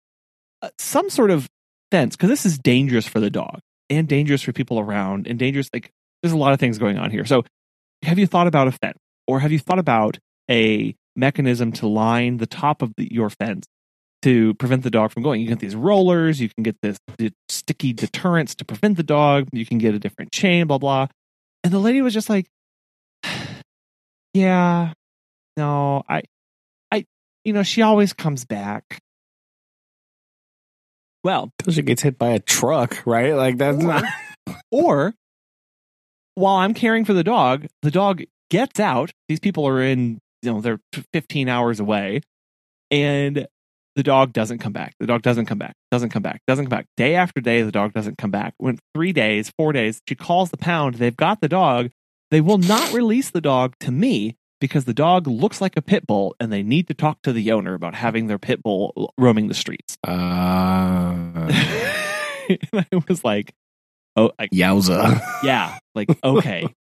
[0.61, 1.49] uh, some sort of
[1.91, 3.59] fence because this is dangerous for the dog
[3.89, 5.69] and dangerous for people around and dangerous.
[5.73, 7.25] Like, there's a lot of things going on here.
[7.25, 7.43] So,
[8.03, 10.17] have you thought about a fence, or have you thought about
[10.49, 13.65] a mechanism to line the top of the, your fence
[14.21, 15.41] to prevent the dog from going?
[15.41, 19.47] You get these rollers, you can get this the sticky deterrents to prevent the dog.
[19.51, 21.07] You can get a different chain, blah blah.
[21.63, 22.47] And the lady was just like,
[24.33, 24.93] "Yeah,
[25.57, 26.23] no, I,
[26.91, 27.05] I,
[27.43, 28.99] you know, she always comes back.
[31.23, 33.33] Well, Till she gets hit by a truck, right?
[33.33, 34.03] Like that's Or- not.
[34.71, 35.13] or
[36.35, 39.11] while I'm caring for the dog, the dog gets out.
[39.27, 40.79] These people are in, you know, they're
[41.13, 42.21] 15 hours away,
[42.91, 43.47] and
[43.95, 44.93] the dog doesn't come back.
[44.99, 45.73] The dog doesn't come back.
[45.91, 46.41] Doesn't come back.
[46.47, 46.87] Doesn't come back.
[46.97, 48.53] Day after day, the dog doesn't come back.
[48.59, 50.01] Went three days, four days.
[50.07, 50.95] She calls the pound.
[50.95, 51.91] They've got the dog.
[52.31, 56.07] They will not release the dog to me because the dog looks like a pit
[56.07, 59.47] bull, and they need to talk to the owner about having their pit bull roaming
[59.47, 59.97] the streets.
[60.05, 60.11] Uh,
[62.51, 63.53] I was like,
[64.15, 65.21] oh, I, yowza.
[65.43, 66.67] yeah like okay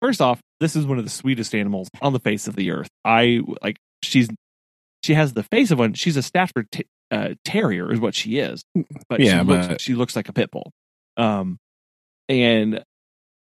[0.00, 2.88] first off this is one of the sweetest animals on the face of the earth
[3.04, 4.28] i like she's
[5.02, 8.38] she has the face of one she's a stafford t- uh, terrier is what she
[8.38, 8.64] is
[9.08, 10.72] but Yeah, she looks, she looks like a pit bull
[11.16, 11.58] um
[12.28, 12.82] and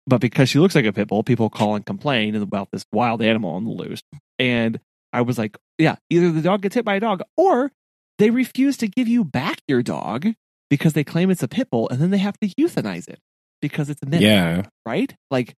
[0.07, 3.21] but because she looks like a pit bull people call and complain about this wild
[3.21, 4.01] animal on the loose
[4.39, 4.79] and
[5.13, 7.71] i was like yeah either the dog gets hit by a dog or
[8.17, 10.27] they refuse to give you back your dog
[10.69, 13.19] because they claim it's a pit bull and then they have to euthanize it
[13.61, 14.63] because it's a mix Yeah.
[14.85, 15.13] right?
[15.29, 15.53] Like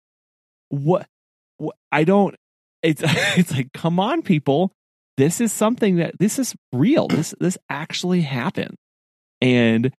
[0.74, 1.08] what,
[1.58, 2.36] what I don't
[2.84, 4.72] it's it's like come on people,
[5.18, 7.08] this is something that this is real.
[7.08, 8.76] This this actually happened.
[9.42, 9.92] And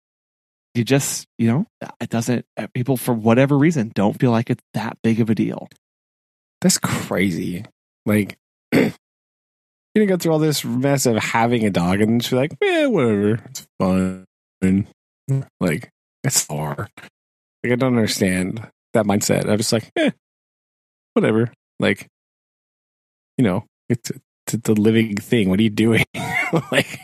[0.74, 1.66] you just, you know,
[2.00, 5.34] it doesn't uh, people for whatever reason don't feel like it's that big of a
[5.34, 5.68] deal.
[6.60, 7.64] That's crazy.
[8.06, 8.36] Like,
[8.72, 8.92] you're
[9.94, 13.34] gonna go through all this mess of having a dog, and she's like, "Yeah, whatever,
[13.44, 14.24] it's fine."
[15.60, 15.90] Like,
[16.22, 16.88] it's far.
[17.62, 19.48] Like, I don't understand that mindset.
[19.48, 20.10] I'm just like, eh,
[21.14, 21.52] whatever.
[21.80, 22.06] Like,
[23.38, 24.12] you know, it's
[24.52, 25.48] it's a living thing.
[25.48, 26.04] What are you doing?
[26.70, 27.00] like,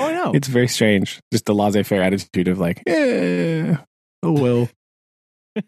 [0.00, 0.32] Oh no.
[0.34, 1.20] it's very strange.
[1.32, 3.76] Just the laissez-faire attitude of like, eh,
[4.22, 4.68] oh well.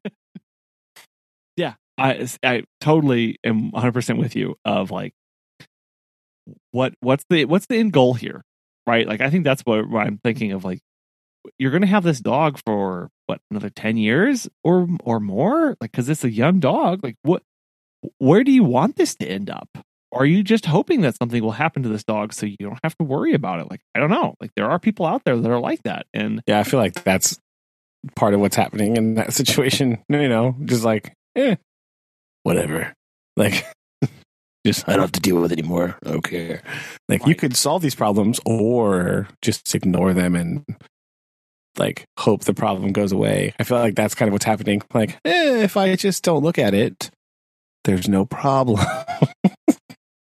[1.56, 5.12] Yeah, I I totally am 100% with you of like
[6.70, 8.42] what what's the what's the end goal here?
[8.86, 9.06] Right?
[9.06, 10.80] Like I think that's what, what I'm thinking of like
[11.58, 15.92] you're going to have this dog for what another 10 years or or more like
[15.92, 17.42] cuz it's a young dog like what
[18.18, 19.68] where do you want this to end up?
[20.12, 22.96] Are you just hoping that something will happen to this dog so you don't have
[22.96, 23.70] to worry about it?
[23.70, 24.34] Like I don't know.
[24.40, 27.04] Like there are people out there that are like that and Yeah, I feel like
[27.04, 27.38] that's
[28.16, 29.98] part of what's happening in that situation.
[30.10, 31.56] You know, just like, eh,
[32.42, 32.92] whatever.
[33.36, 33.64] Like,
[34.66, 35.96] just I don't have to deal with it anymore.
[36.04, 36.62] I don't care.
[37.08, 40.64] Like, you could solve these problems or just ignore them and
[41.80, 43.52] like hope the problem goes away.
[43.58, 44.82] I feel like that's kind of what's happening.
[44.94, 47.10] Like, eh, if I just don't look at it,
[47.84, 48.78] there's no problem.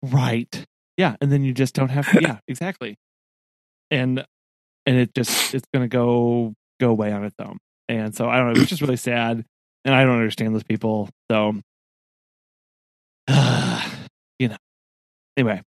[0.01, 0.63] Right.
[0.95, 2.95] Yeah, and then you just don't have to, yeah, exactly.
[3.91, 4.23] And
[4.85, 7.57] and it just it's going to go go away on its own.
[7.89, 9.43] And so I don't know, it's just really sad
[9.83, 11.09] and I don't understand those people.
[11.29, 11.55] So
[14.39, 14.57] you know.
[15.37, 15.61] Anyway,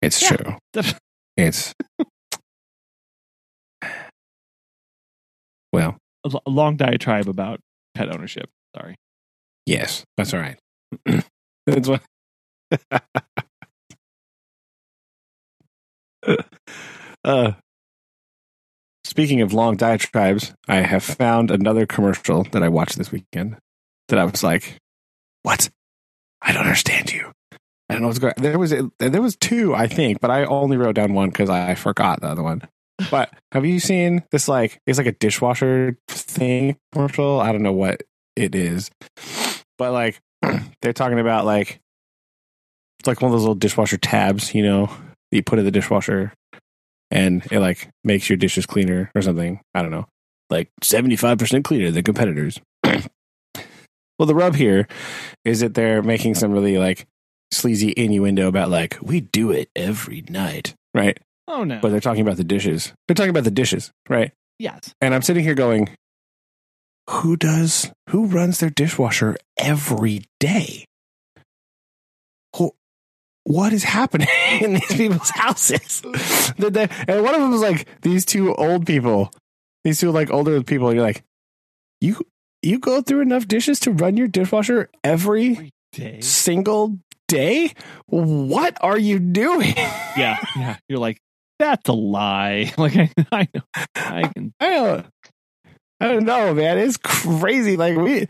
[0.00, 0.28] it's Yeah.
[0.36, 0.56] true.
[1.36, 1.72] It's
[5.72, 7.60] well, a long diatribe about
[7.94, 8.48] pet ownership.
[8.76, 8.96] Sorry.
[9.66, 10.58] Yes, that's all right.
[11.66, 12.02] that's what.
[17.24, 17.52] uh,
[19.04, 23.56] speaking of long diatribes, I have found another commercial that I watched this weekend
[24.08, 24.78] that I was like,
[25.42, 25.70] "What?
[26.40, 27.32] I don't understand you.
[27.88, 28.42] I don't know what's going." On.
[28.42, 31.74] There was there was two, I think, but I only wrote down one because I
[31.74, 32.62] forgot the other one.
[33.12, 34.48] But have you seen this?
[34.48, 37.40] Like, it's like a dishwasher thing commercial.
[37.40, 38.02] I don't know what
[38.36, 38.90] it is,
[39.76, 40.18] but like
[40.80, 41.78] they're talking about like
[42.98, 45.70] it's like one of those little dishwasher tabs, you know, that you put in the
[45.70, 46.32] dishwasher,
[47.10, 49.60] and it like makes your dishes cleaner or something.
[49.74, 50.06] I don't know,
[50.48, 52.60] like seventy five percent cleaner than competitors.
[52.82, 54.88] well, the rub here
[55.44, 57.06] is that they're making some really like
[57.50, 61.18] sleazy innuendo about like we do it every night, right?
[61.48, 61.78] Oh no.
[61.80, 62.92] But they're talking about the dishes.
[63.08, 64.32] They're talking about the dishes, right?
[64.58, 64.94] yes.
[65.00, 65.88] And I'm sitting here going,
[67.10, 70.84] who does, who runs their dishwasher every day?
[72.56, 72.72] Who,
[73.44, 74.28] what is happening
[74.60, 76.02] in these people's houses?
[76.04, 79.32] And one of them was like, these two old people,
[79.84, 80.88] these two like older people.
[80.88, 81.24] And you're like,
[82.00, 82.20] you,
[82.62, 86.20] you go through enough dishes to run your dishwasher every Every day.
[86.20, 87.72] single day?
[88.06, 89.74] What are you doing?
[89.76, 90.38] Yeah.
[90.56, 90.76] Yeah.
[90.88, 91.18] You're like
[91.62, 92.72] that's a lie.
[92.78, 93.62] Like I, I know.
[93.96, 95.06] I can I don't,
[96.00, 96.78] I don't know, man.
[96.78, 97.76] It's crazy.
[97.78, 98.28] Like we,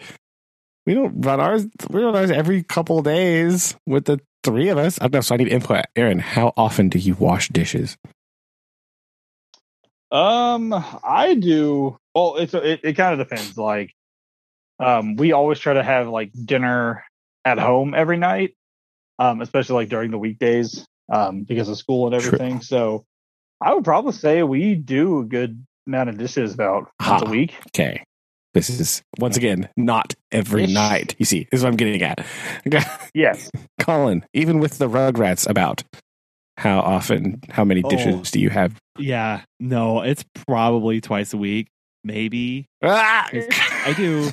[0.86, 1.66] we don't run ours.
[1.90, 4.98] We run ours every couple of days with the three of us.
[5.00, 5.20] I don't know.
[5.22, 5.86] So I need input.
[5.96, 7.96] Aaron, how often do you wash dishes?
[10.12, 10.72] Um,
[11.04, 11.98] I do.
[12.14, 13.56] Well, it's it, it kind of depends.
[13.58, 13.92] Like,
[14.80, 17.04] um, we always try to have like dinner
[17.44, 18.54] at home every night.
[19.18, 22.40] um, especially like during the weekdays um, because of school and True.
[22.40, 22.62] everything.
[22.62, 23.06] So
[23.64, 27.54] I would probably say we do a good amount of dishes about once a week.
[27.68, 28.02] Okay.
[28.54, 30.74] This is once again not every Ish.
[30.74, 31.14] night.
[31.18, 32.24] You see, this is what I'm getting at.
[33.14, 33.50] Yes.
[33.80, 35.82] Colin, even with the Rugrats about,
[36.58, 37.88] how often, how many Oh.
[37.88, 38.76] dishes do you have?
[38.98, 41.68] Yeah, no, it's probably twice a week,
[42.04, 42.66] maybe.
[42.82, 43.28] Ah!
[43.32, 44.30] I do,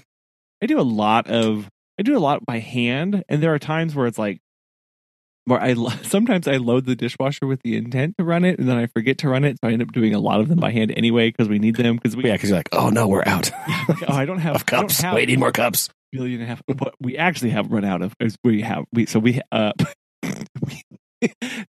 [0.61, 3.95] I do a lot of, I do a lot by hand, and there are times
[3.95, 4.39] where it's like,
[5.49, 8.77] where I sometimes I load the dishwasher with the intent to run it, and then
[8.77, 10.71] I forget to run it, so I end up doing a lot of them by
[10.71, 12.25] hand anyway because we need them because we.
[12.25, 15.01] Yeah, because you're like, oh no, we're out oh, I don't have of cups.
[15.01, 15.89] Have We need more cups.
[16.13, 16.61] a billion and a half.
[16.67, 18.13] But we actually have run out of.
[18.19, 19.73] is We have we so we uh.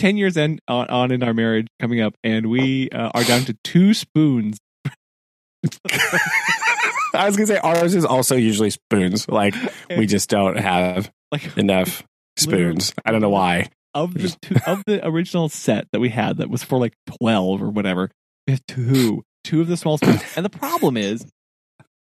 [0.01, 3.43] Ten years in on, on in our marriage coming up, and we uh, are down
[3.43, 4.59] to two spoons
[7.15, 9.29] I was gonna say ours is also usually spoons.
[9.29, 9.55] Like
[9.91, 12.03] we just don't have like enough
[12.37, 12.93] spoons.
[13.05, 13.69] I don't know why.
[13.95, 17.63] of the two, of the original set that we had that was for like 12
[17.63, 18.11] or whatever
[18.47, 21.25] we have two two of the small spoons and the problem is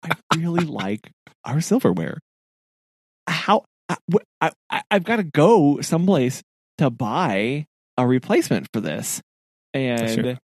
[0.04, 1.12] i really like
[1.46, 2.18] our silverware
[3.28, 3.98] how I,
[4.42, 6.42] I, I- i've got to go someplace
[6.80, 7.66] to buy
[7.98, 9.22] a replacement for this
[9.74, 10.38] and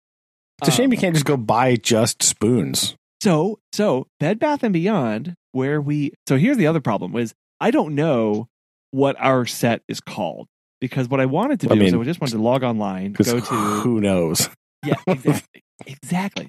[0.62, 2.94] It's a shame um, you can't just go buy just spoons.
[3.22, 7.70] so so Bed Bath and Beyond, where we so here's the other problem was I
[7.70, 8.46] don't know
[8.92, 10.48] what our set is called
[10.80, 13.40] because what I wanted to do I is I just wanted to log online, go
[13.40, 13.40] to
[13.82, 14.48] who knows?
[14.84, 16.48] yeah exactly exactly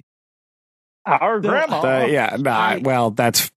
[1.04, 1.80] Our The- grandma.
[1.80, 3.50] Uh, yeah, nah, I- well, that's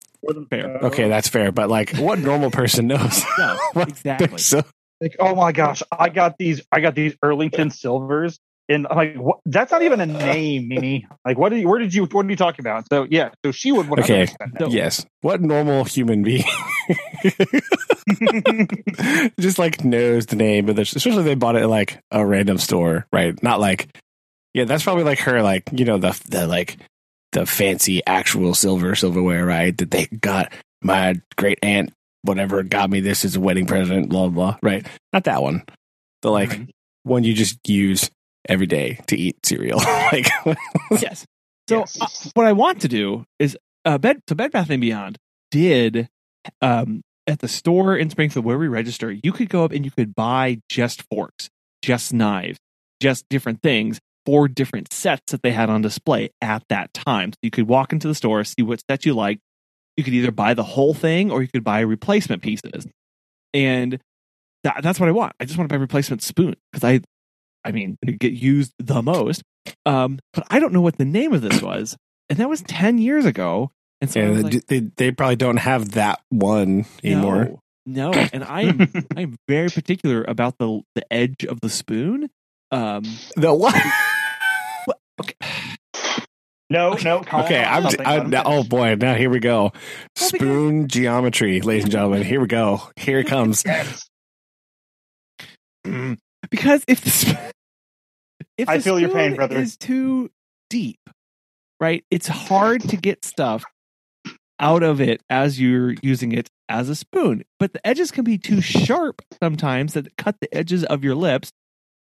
[0.50, 0.78] fair.
[0.84, 1.10] okay.
[1.10, 1.52] That's fair.
[1.52, 3.24] But like, what normal person knows?
[3.38, 4.38] No, exactly.
[4.38, 4.64] So
[5.02, 6.62] like, oh my gosh, I got these.
[6.72, 9.40] I got these Erlington silvers, and I'm like, what?
[9.46, 11.06] That's not even a name, Mimi.
[11.26, 11.50] Like, what?
[11.50, 12.06] Did you, where did you?
[12.06, 12.88] What are you talking about?
[12.90, 13.88] So yeah, so she would.
[13.88, 14.28] 100% Okay.
[14.60, 14.68] know.
[14.70, 16.46] yes, what normal human being
[19.40, 20.96] just like knows the name of this?
[20.96, 23.42] Especially if they bought it at like a random store, right?
[23.44, 23.96] Not like,
[24.54, 26.78] yeah, that's probably like her, like you know the the like
[27.32, 29.76] the fancy actual silver silverware, right?
[29.78, 31.94] That they got my great aunt,
[32.24, 34.86] whatever, got me this as a wedding present, blah blah, right?
[35.12, 35.64] Not that one.
[36.22, 36.70] The like Mhm.
[37.04, 38.10] one you just use
[38.48, 39.80] every day to eat cereal,
[40.12, 40.28] like
[41.02, 41.26] yes.
[41.70, 41.98] So Yes.
[42.02, 45.18] uh, what I want to do is uh, bed so Bed Bath and Beyond
[45.52, 46.10] did
[46.62, 49.92] um at the store in Springfield where we register, you could go up and you
[49.92, 51.50] could buy just forks,
[51.82, 52.60] just knives,
[53.02, 57.32] just different things for different sets that they had on display at that time.
[57.32, 59.40] So you could walk into the store, see what set you like.
[59.98, 62.88] You could either buy the whole thing or you could buy replacement pieces.
[63.54, 64.00] And
[64.64, 65.34] that, that's what I want.
[65.40, 67.02] I just want to buy replacement spoon because I,
[67.64, 69.44] I mean, get used the most.
[69.86, 71.96] Um, but I don't know what the name of this was,
[72.30, 73.72] and that was ten years ago.
[74.04, 77.62] And so yeah, they, like, they they probably don't have that one anymore.
[77.86, 78.28] no, no.
[78.34, 82.30] And I'm I'm very particular about the the edge of the spoon.
[82.70, 83.04] Um,
[83.38, 83.74] The what?
[86.70, 87.20] no, no.
[87.20, 87.84] Okay, I'm.
[87.84, 89.62] something, I, let now, oh boy, now here we go.
[89.64, 89.72] Well,
[90.16, 92.24] because- Spoon geometry, ladies and gentlemen.
[92.24, 92.82] Here we go.
[92.98, 93.64] Here it comes.
[93.74, 94.06] Yes.
[96.52, 97.40] because if the sp-
[98.58, 99.58] if I the feel your pain, spoon brother.
[99.60, 100.30] is too
[100.70, 101.00] deep,
[101.80, 102.04] right?
[102.12, 103.64] It's hard to get stuff
[104.60, 107.44] out of it as you're using it as a spoon.
[107.60, 111.52] But the edges can be too sharp sometimes that cut the edges of your lips.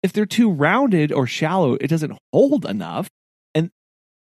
[0.04, 3.10] If they're too rounded or shallow, it doesn't hold enough.
[3.56, 3.72] And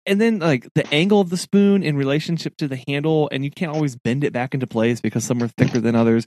[0.06, 3.52] and then like the angle of the spoon in relationship to the handle, and you
[3.52, 6.26] can't always bend it back into place because some are thicker than others.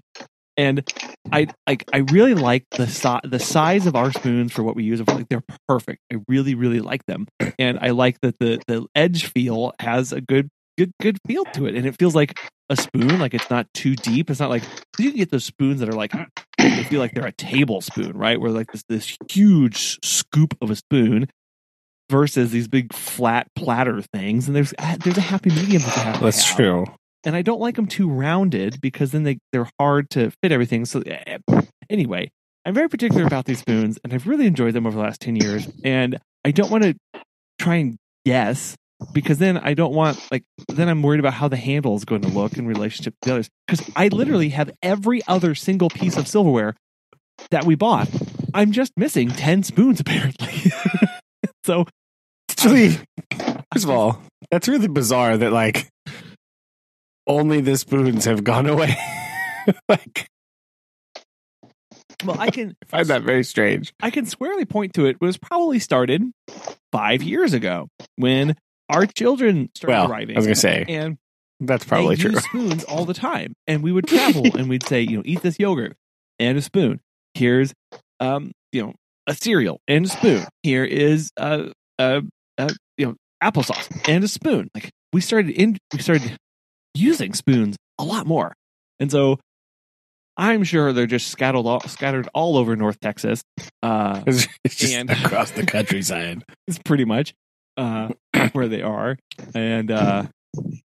[0.57, 0.88] And
[1.33, 4.85] I like I really like the si- the size of our spoons for what we
[4.85, 5.01] use.
[5.07, 6.01] Like they're perfect.
[6.12, 7.27] I really really like them,
[7.59, 11.67] and I like that the the edge feel has a good good good feel to
[11.67, 12.39] it, and it feels like
[12.71, 13.19] a spoon.
[13.19, 14.31] Like it's not too deep.
[14.31, 14.63] It's not like
[14.99, 16.13] you can get those spoons that are like
[16.59, 18.41] they feel like they're a tablespoon, right?
[18.41, 21.29] Where like this this huge scoop of a spoon
[22.11, 26.21] versus these big flat platter things, and there's there's a happy medium that.
[26.21, 26.87] That's have true.
[27.25, 30.85] and I don't like them too rounded because then they they're hard to fit everything.
[30.85, 31.38] So eh,
[31.90, 32.31] anyway,
[32.65, 35.37] I'm very particular about these spoons, and I've really enjoyed them over the last ten
[35.37, 35.69] years.
[35.85, 36.94] And I don't want to
[37.59, 37.96] try and
[38.27, 38.77] guess
[39.13, 42.23] because then I don't want like then I'm worried about how the handle is going
[42.23, 43.50] to look in relationship to the others.
[43.67, 46.75] Because I literally have every other single piece of silverware
[47.50, 48.09] that we bought.
[48.52, 50.71] I'm just missing ten spoons apparently.
[51.65, 51.87] so
[52.65, 52.98] really,
[53.73, 55.88] first of all, that's really bizarre that like
[57.27, 58.96] only the spoons have gone away.
[59.88, 60.29] like,
[62.25, 63.92] well, I can I find that very strange.
[64.00, 66.23] I can squarely point to it was probably started
[66.92, 68.57] five years ago when
[68.89, 70.37] our children started Well, arriving.
[70.37, 71.17] I was gonna say and
[71.61, 72.35] that's probably true.
[72.49, 73.55] spoons all the time.
[73.67, 75.95] And we would travel and we'd say, you know, eat this yogurt
[76.39, 77.01] and a spoon.
[77.35, 77.73] here's
[78.21, 78.95] um, you know,
[79.27, 80.45] a cereal and a spoon.
[80.63, 82.23] Here is a, a,
[82.59, 84.69] a you know applesauce and a spoon.
[84.75, 86.37] Like we started in we started
[86.95, 88.53] using spoons a lot more,
[89.01, 89.39] and so
[90.37, 93.43] I'm sure they're just scattered all, scattered all over North Texas.
[93.83, 96.43] Uh, It's just And- across the countryside.
[96.67, 97.33] it's pretty much
[97.77, 98.09] uh,
[98.53, 99.17] where they are,
[99.55, 100.25] and uh,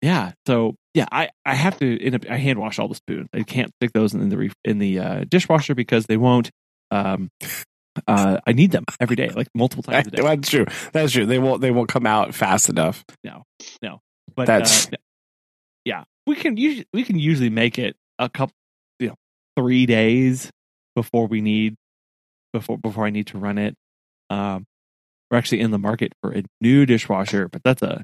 [0.02, 0.32] yeah.
[0.46, 3.28] So yeah, I, I have to end up I hand wash all the spoons.
[3.34, 6.50] I can't stick those in the in the uh, dishwasher because they won't.
[6.90, 7.30] Um,
[8.06, 10.22] uh, I need them every day, like multiple times a day.
[10.22, 10.66] That's true.
[10.92, 11.26] That's true.
[11.26, 11.60] They won't.
[11.60, 13.04] They won't come out fast enough.
[13.24, 13.44] No,
[13.82, 14.00] no.
[14.34, 14.96] But That's- uh,
[15.84, 18.54] yeah, we can usually we can usually make it a couple,
[18.98, 19.14] you know,
[19.56, 20.50] three days
[20.94, 21.76] before we need
[22.52, 23.74] before before I need to run it.
[24.30, 24.64] Um,
[25.30, 28.02] we're actually in the market for a new dishwasher, but that's a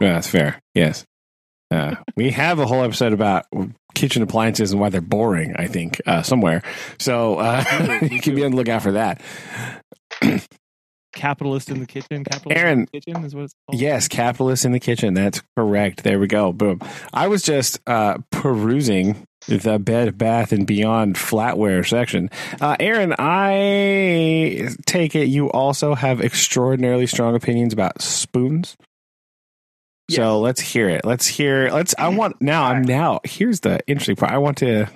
[0.00, 0.60] Yeah, that's fair.
[0.74, 1.04] Yes.
[1.70, 3.46] Uh, we have a whole episode about
[3.94, 5.54] kitchen appliances and why they're boring.
[5.56, 6.62] I think uh, somewhere.
[6.98, 9.20] So uh, you can be on the lookout for that.
[11.12, 12.24] capitalist in the kitchen.
[12.24, 12.80] Capitalist Aaron.
[12.80, 13.80] in the kitchen is what it's called.
[13.80, 15.14] Yes, capitalist in the kitchen.
[15.14, 16.02] That's correct.
[16.02, 16.52] There we go.
[16.52, 16.80] Boom.
[17.12, 22.30] I was just uh, perusing the Bed Bath and Beyond flatware section.
[22.60, 28.76] Uh, Aaron, I take it you also have extraordinarily strong opinions about spoons.
[30.10, 31.04] So let's hear it.
[31.04, 31.70] Let's hear.
[31.70, 31.94] Let's.
[31.98, 32.64] I want now.
[32.64, 33.20] I'm now.
[33.24, 34.32] Here's the interesting part.
[34.32, 34.86] I want to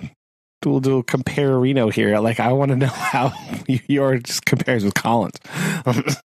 [0.61, 2.19] do a Reno here.
[2.19, 3.33] Like I want to know how
[3.67, 5.39] yours compares with Collins.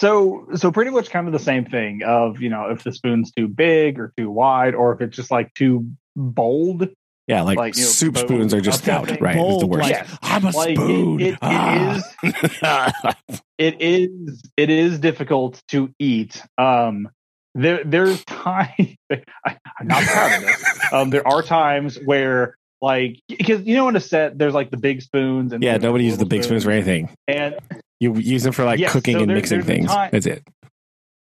[0.00, 3.30] So, so pretty much kind of the same thing of you know if the spoon's
[3.32, 6.88] too big or too wide, or if it's just like too bold.
[7.26, 9.36] Yeah, like, Like, you know, soup bold- spoons are just out, right?
[9.36, 9.82] Is the worst.
[9.84, 11.20] like- Yes, I'm a Like, spoon.
[11.20, 12.02] it- it Ah.
[13.58, 16.42] it is it is difficult to eat.
[16.58, 17.08] Um,
[17.54, 18.68] there there's time.
[19.10, 20.92] I, I'm not proud of this.
[20.92, 24.76] Um, there are times where like because you know in a set there's like the
[24.76, 27.08] big spoons and yeah, nobody uses the big spoons for anything.
[27.28, 27.54] and
[28.00, 29.86] You use them for like Yes, cooking so and there- mixing things.
[29.86, 30.46] time- That's it.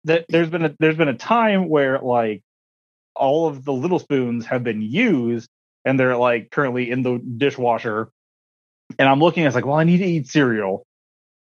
[0.05, 2.43] that there's been a there's been a time where like
[3.15, 5.49] all of the little spoons have been used
[5.85, 8.11] and they're like currently in the dishwasher.
[8.99, 10.87] And i'm looking it's like well i need to eat cereal.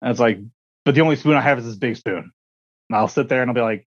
[0.02, 0.38] And it's like
[0.84, 2.30] but the only spoon i have is this big spoon.
[2.90, 3.86] And i'll sit there and i'll be like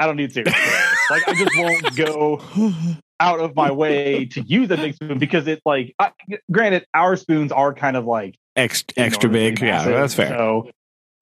[0.00, 0.54] i don't need cereal.
[1.10, 2.42] Like i just won't go
[3.18, 6.10] out of my way to use a big spoon because it's like I,
[6.52, 9.60] granted our spoons are kind of like Extra, extra big.
[9.60, 10.30] Yeah, that's fair.
[10.30, 10.68] So,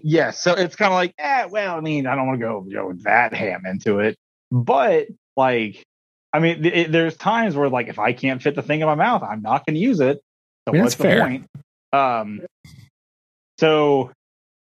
[0.01, 2.61] yeah, so it's kind of like, eh, well, I mean, I don't want to go,
[2.63, 4.17] go that ham into it,
[4.51, 5.85] but like,
[6.37, 8.87] I mean, th- it, there's times where like, if I can't fit the thing in
[8.87, 10.21] my mouth, I'm not going to use it.
[10.67, 11.17] So mean, what's that's fair.
[11.17, 11.47] the point?
[11.93, 12.41] Um,
[13.59, 14.13] so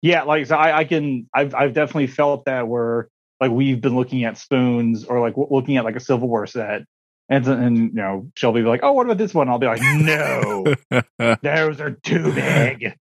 [0.02, 3.08] yeah, like, so I, I can, I've, I've definitely felt that where
[3.40, 6.84] like we've been looking at spoons or like w- looking at like a silverware set.
[7.30, 9.84] And, and you know, Shelby be like, "Oh, what about this one?" I'll be like,
[9.84, 10.74] "No,
[11.44, 12.96] those are too big.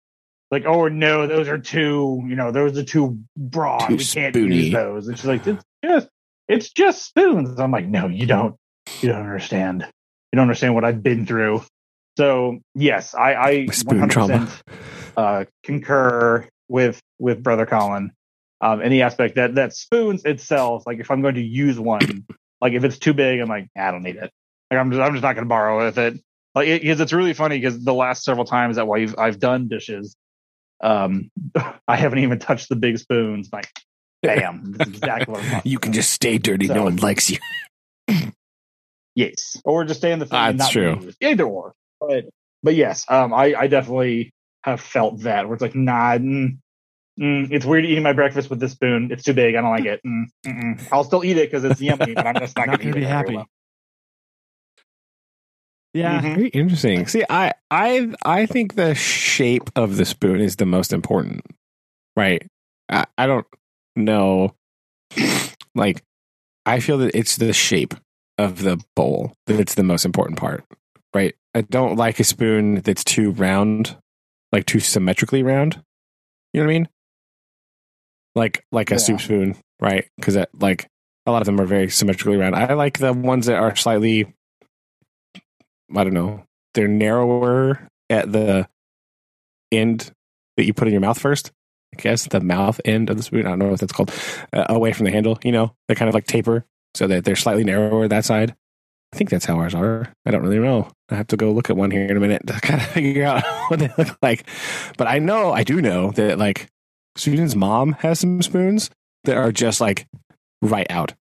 [0.51, 3.89] Like, oh no, those are too, you know, those are too broad.
[3.89, 4.57] Too we can't spoony.
[4.57, 5.09] use those.
[5.09, 6.09] And she's like, it's just,
[6.49, 7.59] it's just spoons.
[7.59, 8.57] I'm like, no, you don't,
[9.01, 9.83] you don't understand.
[9.83, 11.63] You don't understand what I've been through.
[12.17, 14.51] So yes, I, I Spoon 100% trauma.
[15.17, 18.13] uh, concur with with brother Colin.
[18.61, 22.25] Um, any aspect that that spoons itself, like if I'm going to use one,
[22.61, 24.31] like if it's too big, I'm like, I don't need it.
[24.71, 26.21] Like I'm just, I'm just not going to borrow with it.
[26.55, 29.69] Like it, because it's really funny because the last several times that I've I've done
[29.69, 30.17] dishes,
[30.83, 31.31] um,
[31.89, 33.49] I haven't even touched the big spoons.
[33.53, 33.69] Like,
[34.25, 36.67] bam, exactly what I'm talking you can just stay dirty.
[36.67, 37.39] So- no one likes you.
[39.17, 40.27] Yes, or just stay in the.
[40.33, 40.97] Ah, that's not true.
[40.97, 41.15] be.
[41.29, 42.25] Either or, but
[42.65, 44.33] but yes, um, I I definitely
[44.65, 46.59] have felt that where it's like, nah, mm,
[47.21, 49.11] mm, it's weird eating my breakfast with this spoon.
[49.13, 49.55] It's too big.
[49.55, 50.01] I don't like it.
[50.05, 50.89] Mm.
[50.91, 53.07] I'll still eat it because it's yummy, but I'm just not, Not going gonna be
[53.07, 53.39] happy.
[55.93, 56.35] Yeah, Mhm.
[56.35, 57.07] Very interesting.
[57.07, 61.43] See, I, I, I think the shape of the spoon is the most important,
[62.17, 62.45] right?
[62.89, 63.47] I, I don't
[63.97, 64.55] know.
[65.75, 66.03] Like,
[66.67, 67.95] I feel that it's the shape
[68.39, 70.65] of the bowl that's the most important part,
[71.13, 71.35] right?
[71.55, 73.97] I don't like a spoon that's too round,
[74.53, 75.83] like too symmetrically round.
[76.53, 76.89] You know what I mean?
[78.35, 78.99] Like, like a Yeah.
[78.99, 80.07] soup spoon, right?
[80.17, 80.89] Because that like
[81.27, 82.55] a lot of them are very symmetrically round.
[82.57, 84.33] I like the ones that are slightly
[85.95, 88.69] I don't know, they're narrower at the
[89.71, 90.11] end
[90.57, 91.53] that you put in your mouth first.
[91.95, 93.47] I guess the mouth end of the spoon.
[93.47, 94.13] I don't know what that's called.
[94.53, 96.65] Uh, away from the handle, you know, they kind of like taper
[96.95, 98.55] so that they're slightly narrower that side.
[99.13, 100.13] I think that's how ours are.
[100.27, 100.91] I don't really know.
[101.09, 103.25] I have to go look at one here in a minute to kind of figure
[103.25, 104.45] out what they look like.
[104.99, 106.69] But I know, I do know that like
[107.17, 108.91] Susan's mom has some spoons
[109.23, 110.07] that are just like
[110.63, 111.15] right out.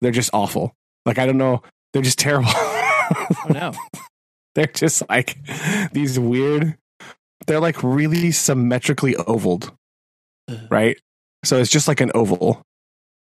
[0.00, 0.74] They're just awful.
[1.04, 1.62] Like I don't know.
[1.92, 2.50] They're just terrible.
[2.54, 3.72] oh no,
[4.54, 5.36] They're just like
[5.92, 6.78] these weird.
[7.46, 9.70] They're like really symmetrically ovaled,
[10.70, 10.98] right?
[11.44, 12.62] So it's just like an oval,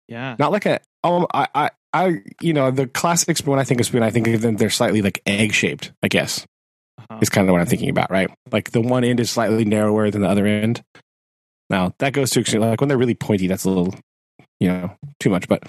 [0.08, 0.36] Yeah.
[0.40, 0.80] not like a.
[1.04, 3.58] Oh, I, I, I, you know, the classic spoon.
[3.58, 4.04] I think of spoon.
[4.04, 4.58] I think of them.
[4.58, 5.92] They're slightly like egg shaped.
[6.04, 6.46] I guess
[7.00, 7.20] Uh-huh.
[7.22, 8.30] is kind of what I'm thinking about, right?
[8.52, 10.82] Like the one end is slightly narrower than the other end.
[11.70, 12.62] Now that goes to extreme.
[12.62, 13.96] Like when they're really pointy, that's a little,
[14.60, 15.48] you know, too much.
[15.48, 15.64] But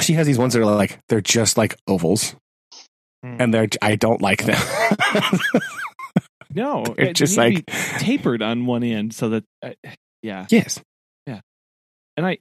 [0.00, 2.34] she has these ones that are like they're just like ovals,
[3.24, 3.36] Hmm.
[3.40, 4.60] and they're I don't like them.
[6.54, 9.70] No, they're it just like tapered on one end so that, uh,
[10.22, 10.46] yeah.
[10.50, 10.80] yes.
[11.26, 11.40] Yeah.
[12.16, 12.38] And I,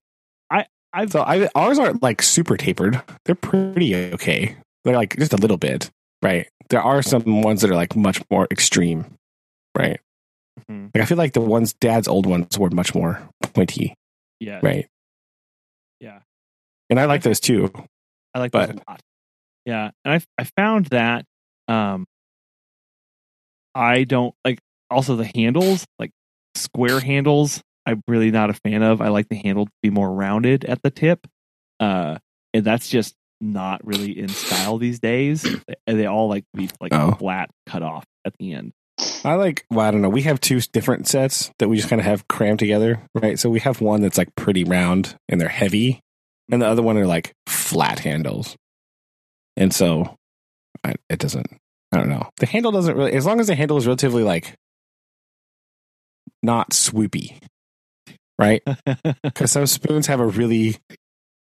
[0.49, 3.01] I, I've So I, ours aren't like super tapered.
[3.25, 4.55] They're pretty okay.
[4.83, 5.89] They're like just a little bit,
[6.21, 6.47] right?
[6.69, 9.05] There are some ones that are like much more extreme,
[9.77, 9.99] right?
[10.69, 10.91] Mhm.
[10.93, 13.19] Like I feel like the ones Dad's old ones were much more
[13.53, 13.95] pointy,
[14.39, 14.87] yeah, right?
[15.99, 16.19] yeah.
[16.89, 17.71] And I like those too.
[18.35, 18.99] I like But- those a lot.
[19.65, 21.25] Yeah, and I I found that
[21.67, 22.05] um
[23.75, 24.59] I don't like
[24.89, 26.11] also the handles like
[26.55, 27.61] square handles.
[27.85, 29.01] I'm really not a fan of.
[29.01, 31.27] I like the handle to be more rounded at the tip,
[31.79, 32.17] uh,
[32.53, 35.41] and that's just not really in style these days.
[35.41, 37.11] They, they all like to be like Oh.
[37.11, 38.71] flat cut off at the end.
[39.25, 40.07] I like, well, I don't know.
[40.09, 43.37] We have two different sets that we just kind of have crammed together, right?
[43.39, 45.99] So we have one that's like pretty round and they're heavy,
[46.51, 48.55] and the other one are like flat handles.
[49.57, 50.15] And so
[50.83, 51.47] I, it doesn't,
[51.93, 52.27] I don't know.
[52.37, 54.55] The handle doesn't really, as long as the handle is relatively like
[56.41, 57.39] not swoopy,
[58.39, 58.61] right?
[59.23, 60.77] Because some spoons have a really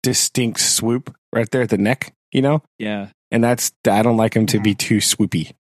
[0.02, 2.62] distinct swoop right there at the neck, you know?
[2.78, 5.52] yeah, And that's, I don't like them to be too swoopy.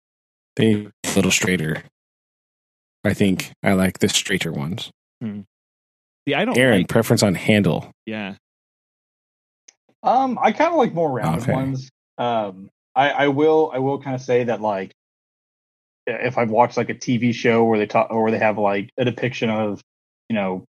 [0.56, 1.84] They need a little straighter.
[3.04, 4.90] I think I like the straighter ones.
[5.22, 6.88] see, I don't Aaron, like.
[6.88, 7.90] preference on handle.
[8.06, 8.34] Yeah,
[10.02, 11.52] Um, I kind of like more rounded Okay.
[11.52, 11.90] ones.
[12.18, 12.70] Um,
[13.00, 14.92] I, I will I will kind of say that like
[16.06, 19.06] if I've watched like a TV show where they talk or they have like a
[19.06, 19.80] depiction of
[20.28, 20.64] you know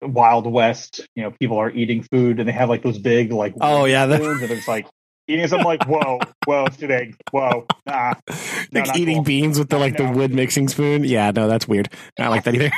[0.00, 3.52] Wild West, you know people are eating food and they have like those big like
[3.60, 4.86] Oh, yeah, spoons and it's like
[5.28, 8.14] eating something like whoa whoa it's too big whoa nah
[8.72, 9.24] like eating cool.
[9.24, 11.04] beans with the like the wood mixing spoon.
[11.04, 11.92] Yeah, no, that's weird.
[12.18, 12.72] I like that either.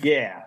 [0.00, 0.44] Yeah.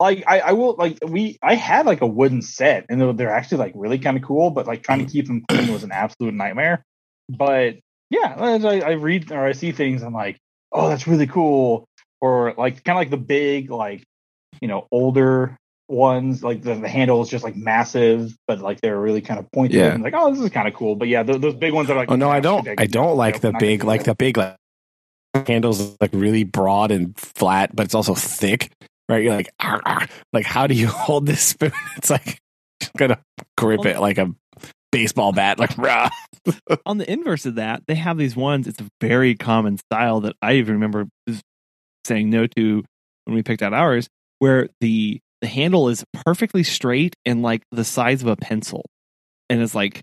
[0.00, 3.30] Like I, I will like we I had like a wooden set and they're, they're
[3.30, 5.92] actually like really kind of cool, but like trying to keep them clean was an
[5.92, 6.84] absolute nightmare.
[7.28, 7.76] But
[8.10, 10.38] yeah, as I, I read or I see things, I'm like,
[10.72, 11.86] oh, that's really cool.
[12.20, 14.02] Or like kind of like the big like
[14.60, 15.56] you know older
[15.88, 19.50] ones, like the, the handle is just like massive, but like they're really kind of
[19.52, 19.76] pointed.
[19.76, 19.92] Yeah.
[19.92, 20.96] And like, oh, this is kind of cool.
[20.96, 22.68] But yeah, those, those big ones are like, Oh no, I don't.
[22.78, 24.56] I don't like the big, like the big like
[25.46, 28.70] handles, like really broad and flat, but it's also thick.
[29.08, 29.22] Right?
[29.22, 31.72] You're like, "Arr, arr." like how do you hold this spoon?
[31.96, 32.38] It's like
[32.96, 33.20] gonna
[33.56, 34.34] grip it like a
[34.92, 36.08] baseball bat, like rah.
[36.86, 38.66] on the inverse of that, they have these ones.
[38.66, 41.06] It's a very common style that I even remember
[42.04, 42.84] saying no to
[43.24, 47.84] when we picked out ours, where the the handle is perfectly straight and like the
[47.84, 48.84] size of a pencil,
[49.50, 50.00] and it's like,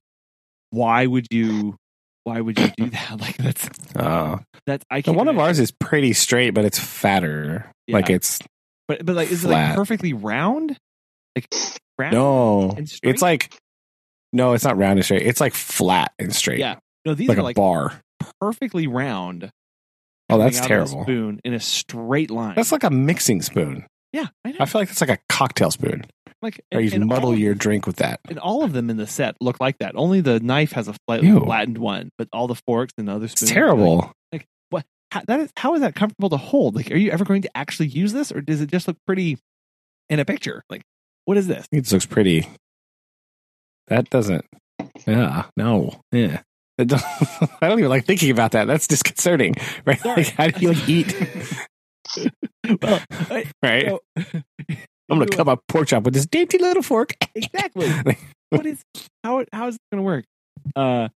[0.71, 1.75] why would you?
[2.23, 3.19] Why would you do that?
[3.19, 4.37] Like that's Uh,
[4.67, 7.71] that's I can't one of ours is pretty straight, but it's fatter.
[7.89, 8.39] Like it's
[8.97, 10.77] but but like is it like perfectly round?
[11.35, 11.47] Like
[11.97, 12.13] round?
[12.13, 13.09] no, and straight?
[13.13, 13.57] it's like
[14.33, 15.23] no, it's not round and straight.
[15.23, 16.59] It's like flat and straight.
[16.59, 16.75] Yeah.
[17.05, 17.13] no.
[17.13, 18.01] These like are a like bar.
[18.39, 19.49] perfectly round.
[20.29, 21.03] Oh, that's out of a terrible.
[21.03, 22.55] Spoon in a straight line.
[22.55, 23.85] That's like a mixing spoon.
[24.13, 24.57] yeah, I know.
[24.61, 26.05] I feel like that's like a cocktail spoon.
[26.41, 28.21] like Or you muddle your drink with that.
[28.29, 29.93] and all of them in the set look like that.
[29.95, 33.25] Only the knife has a slightly flattened one, but all the forks and the other
[33.25, 33.51] It's spoons.
[33.51, 33.95] like- terrible.
[33.97, 34.41] what?
[35.11, 36.75] How, that is how is that comfortable to hold?
[36.75, 39.37] Like, are you ever going to actually use this, or does it just look pretty
[40.09, 40.63] in a picture?
[40.69, 40.83] Like,
[41.25, 41.65] what is this?
[41.71, 42.47] It looks pretty.
[43.87, 44.45] That doesn't.
[45.05, 46.01] Yeah, no.
[46.11, 46.41] Yeah.
[46.79, 46.85] I
[47.61, 48.65] don't even like thinking about that.
[48.65, 49.55] That's disconcerting,
[49.85, 50.03] right?
[50.03, 51.15] Like, how do you like eat?
[52.81, 53.87] well, I, right?
[53.87, 53.99] so-
[55.09, 57.13] I'm gonna cut my pork chop with this dainty little fork.
[57.35, 57.91] exactly.
[58.49, 58.81] what is
[59.25, 60.25] how how is it going to work?
[60.73, 61.09] Uh,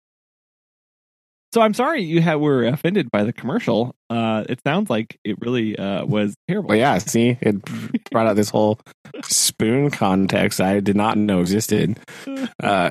[1.55, 3.95] so I'm sorry you had, were offended by the commercial.
[4.09, 6.67] Uh, it sounds like it really uh, was terrible.
[6.67, 6.97] Well, yeah.
[6.97, 7.63] See, it
[8.11, 8.77] brought out this whole
[9.23, 11.97] spoon context I did not know existed.
[12.61, 12.89] Uh,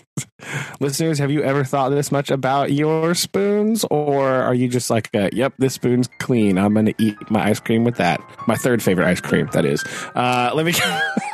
[0.80, 5.08] listeners, have you ever thought this much about your spoons, or are you just like,
[5.14, 6.58] uh, "Yep, this spoon's clean.
[6.58, 9.64] I'm going to eat my ice cream with that." My third favorite ice cream, that
[9.64, 9.84] is.
[10.14, 10.74] Uh, let me.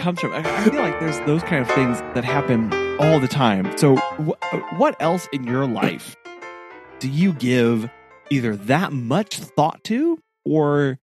[0.00, 0.32] comes from?
[0.32, 3.76] I, feel like there's those kind of things that happen all the time.
[3.78, 6.16] So, wh- what else in your life
[6.98, 7.88] do you give
[8.30, 10.98] either that much thought to, or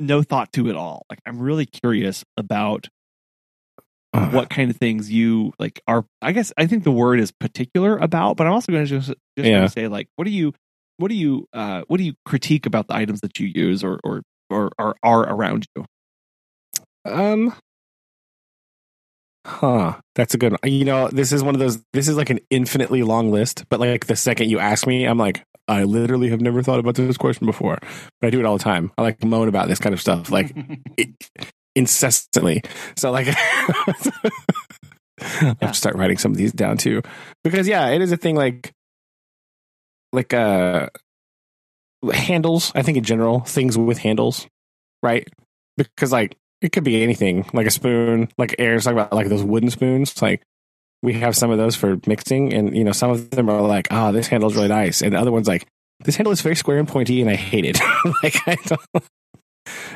[0.00, 1.04] no thought to at all?
[1.10, 2.88] Like, I'm really curious about
[4.30, 6.06] what kind of things you like are.
[6.22, 9.08] I guess I think the word is particular about, but I'm also going to just
[9.08, 9.18] just
[9.50, 9.66] Yeah.
[9.66, 10.54] say like, what do you,
[10.96, 14.00] what do you, uh, what do you critique about the items that you use or
[14.02, 15.84] or or, or are around you?
[17.04, 17.52] Um.
[19.46, 19.96] Huh.
[20.16, 20.72] That's a good one.
[20.72, 21.80] You know, this is one of those.
[21.92, 23.64] This is like an infinitely long list.
[23.70, 26.96] But like the second you ask me, I'm like, I literally have never thought about
[26.96, 27.78] this question before.
[28.20, 28.90] But I do it all the time.
[28.98, 30.52] I like moan about this kind of stuff, like
[30.96, 31.10] it,
[31.76, 32.62] incessantly.
[32.96, 33.94] So like, I'll
[35.20, 37.02] have to start writing some of these down too,
[37.44, 38.34] because yeah, it is a thing.
[38.34, 38.72] Like,
[40.12, 40.88] like uh,
[42.12, 42.72] handles.
[42.74, 44.48] I think in general, things with handles,
[45.04, 45.28] right?
[45.76, 49.42] Because like it could be anything, like a spoon, like Aaron's talking about, like those
[49.42, 50.20] wooden spoons.
[50.22, 50.42] Like
[51.02, 53.88] we have some of those for mixing, and you know, some of them are like,
[53.90, 55.66] "Oh, this handle's really nice," and the other one's like,
[56.00, 57.78] "This handle is very square and pointy, and I hate it."
[58.22, 59.04] like I don't,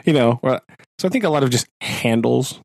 [0.04, 0.40] you know.
[0.98, 2.60] So I think a lot of just handles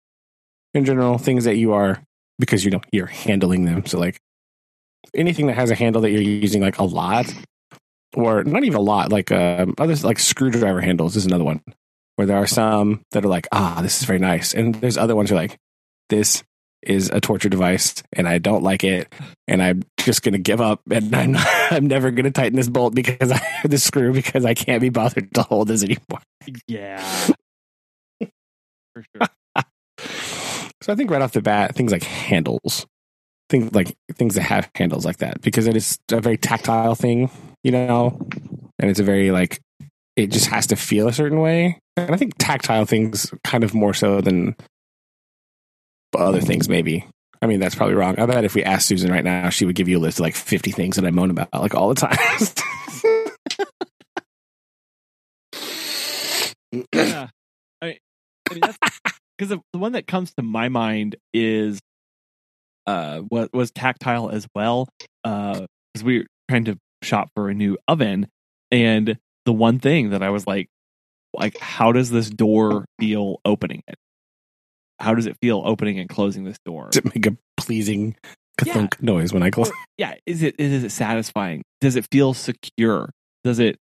[0.73, 2.01] in general, things that you are
[2.37, 3.85] because you know you're handling them.
[3.85, 4.19] So like
[5.13, 7.33] anything that has a handle that you're using like a lot,
[8.13, 11.61] or not even a lot, like um, others like screwdriver handles is another one
[12.15, 14.53] where there are some that are like, ah, this is very nice.
[14.53, 15.57] And there's other ones who are like,
[16.09, 16.43] this
[16.81, 19.11] is a torture device and I don't like it.
[19.47, 22.55] And I'm just going to give up and I'm, not, I'm never going to tighten
[22.55, 25.83] this bolt because I have the screw because I can't be bothered to hold this
[25.83, 26.21] anymore.
[26.67, 27.03] Yeah,
[28.93, 29.27] for sure.
[30.81, 32.85] So I think right off the bat, things like handles,
[33.49, 37.31] things like things that have handles like that, because it is a very tactile thing,
[37.63, 38.19] you know,
[38.77, 39.59] and it's a very like
[40.15, 41.79] it just has to feel a certain way.
[41.97, 44.55] And I think tactile things kind of more so than
[46.17, 47.05] other things, maybe.
[47.41, 48.19] I mean, that's probably wrong.
[48.19, 50.23] I bet if we asked Susan right now, she would give you a list of
[50.23, 52.17] like 50 things that I moan about, like all the time.
[56.93, 57.27] yeah.
[57.81, 57.97] I,
[58.49, 58.61] I mean,
[59.37, 61.79] because the, the one that comes to my mind is
[62.87, 64.87] uh what was tactile as well.
[65.23, 68.27] Uh, because we were trying to shop for a new oven,
[68.71, 70.67] and the one thing that I was like,
[71.39, 73.95] like, how does this door feel opening it?
[74.99, 76.89] How does it feel opening and closing this door?
[76.91, 78.15] Does it make a pleasing
[78.59, 79.69] thunk noise when I close?
[79.97, 83.09] yeah is it is it satisfying does it feel secure
[83.43, 83.77] does it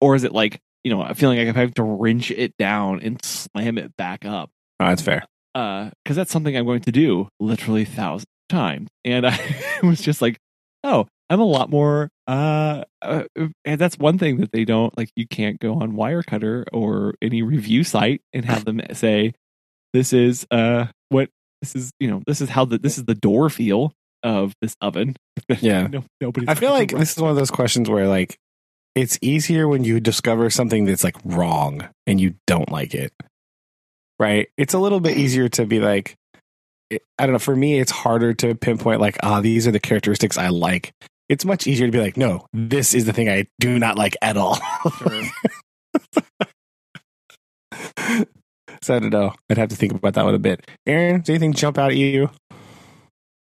[0.00, 3.00] or is it like you know feeling like if i have to wrench it down
[3.00, 4.48] and slam it back up
[4.80, 5.24] Oh, that's fair.
[5.54, 9.38] uh because that's something i'm going to do literally thousands of times and i
[9.82, 10.38] was just like
[10.84, 13.24] oh i'm a lot more uh, uh
[13.64, 17.42] and that's one thing that they don't like you can't go on wirecutter or any
[17.42, 19.32] review site and have them say
[19.92, 21.28] this is uh what
[21.60, 24.74] this is you know this is how the this is the door feel of this
[24.80, 25.14] oven
[25.60, 25.86] Yeah.
[25.86, 28.38] no, nobody's I feel like this is one of those questions where like
[28.94, 33.12] it's easier when you discover something that's like wrong and you don't like it.
[34.18, 34.48] Right?
[34.56, 36.16] It's a little bit easier to be like
[36.92, 40.38] I don't know, for me it's harder to pinpoint like ah these are the characteristics
[40.38, 40.92] I like.
[41.34, 44.16] It's much easier to be like no, this is the thing I do not like
[44.22, 44.56] at all.
[48.82, 49.32] So I don't know.
[49.48, 50.68] I'd have to think about that one a bit.
[50.86, 52.28] Aaron, does anything jump out at you?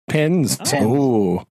[0.06, 0.58] Pens.
[0.74, 1.44] Oh.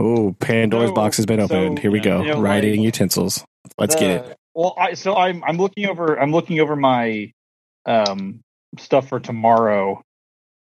[0.00, 1.78] Oh, Pandora's So- box has been opened.
[1.78, 2.22] so, Here we go.
[2.22, 3.44] you know, Writing like, utensils.
[3.78, 4.36] Let's get it.
[4.54, 7.30] Well, I so I'm I'm looking over I'm looking over my
[7.86, 8.40] um
[8.78, 10.02] stuff for tomorrow,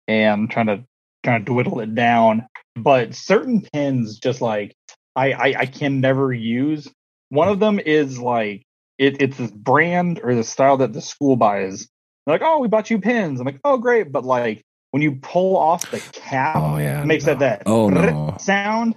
[0.08, 0.84] and trying to
[1.26, 2.48] trying to dwindle it down.
[2.78, 4.74] But certain pins, just like
[5.18, 6.88] I I, I can never use.
[7.30, 8.64] One of them is like
[8.98, 11.90] it, it's this brand or the style that the school buys.
[12.26, 13.40] They're like, oh, we bought you pins.
[13.40, 14.12] I'm like, oh, great.
[14.12, 17.02] But like when you pull off the cap, Oh yeah.
[17.02, 17.34] it makes no.
[17.36, 18.38] that that Oh no.
[18.40, 18.96] sound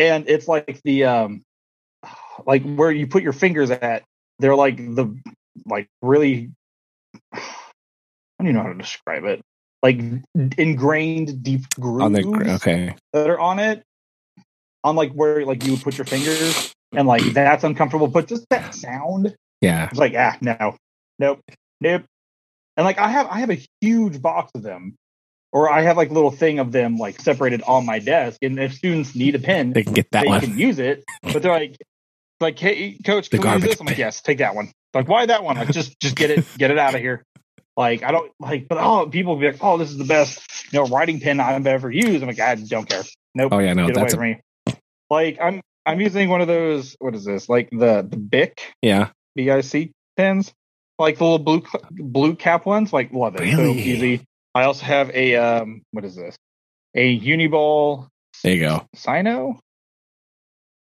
[0.00, 1.42] and it's like the um
[2.46, 4.02] like where you put your fingers at
[4.38, 5.14] they're like the
[5.66, 6.50] like really
[7.34, 7.38] i
[8.38, 9.42] don't even know how to describe it
[9.82, 10.00] like
[10.58, 12.94] ingrained deep grooves On the okay.
[13.12, 13.82] that are on it
[14.84, 18.46] on like where like you would put your fingers and like that's uncomfortable but just
[18.50, 19.88] that sound Yeah.
[19.90, 20.76] it's like ah no
[21.18, 21.40] nope
[21.80, 22.02] nope
[22.76, 24.94] and like i have i have a huge box of them
[25.52, 28.74] or i have like little thing of them like separated on my desk and if
[28.74, 30.40] students need a pen They can get that they one.
[30.40, 31.76] can use it, but they're like,
[32.40, 33.80] like, hey, coach, The can we use this?
[33.80, 34.70] I'm like, yes, take that one.
[34.94, 35.56] Like, why that one?
[35.56, 37.22] Like, just, just get it, get it out of here.
[37.76, 40.40] Like, I don't like, but oh, people be like, oh, this is the best,
[40.72, 42.22] you know, writing pen I've ever used.
[42.22, 43.02] I'm like, I don't care.
[43.34, 44.40] Nope, Oh yeah, no, get away that's a, from me.
[45.10, 46.96] Like, I'm, I'm using one of those.
[47.00, 47.48] What is this?
[47.48, 49.08] Like the the Bic yeah.
[49.36, 50.52] BIC pens,
[50.98, 52.92] like the little blue blue cap ones.
[52.92, 53.40] Like, love it.
[53.40, 53.80] So Really?
[53.82, 54.22] easy.
[54.54, 56.36] I also have a um, what is this?
[56.94, 58.08] A Uniball
[58.44, 58.86] There you go.
[58.94, 59.58] Signo.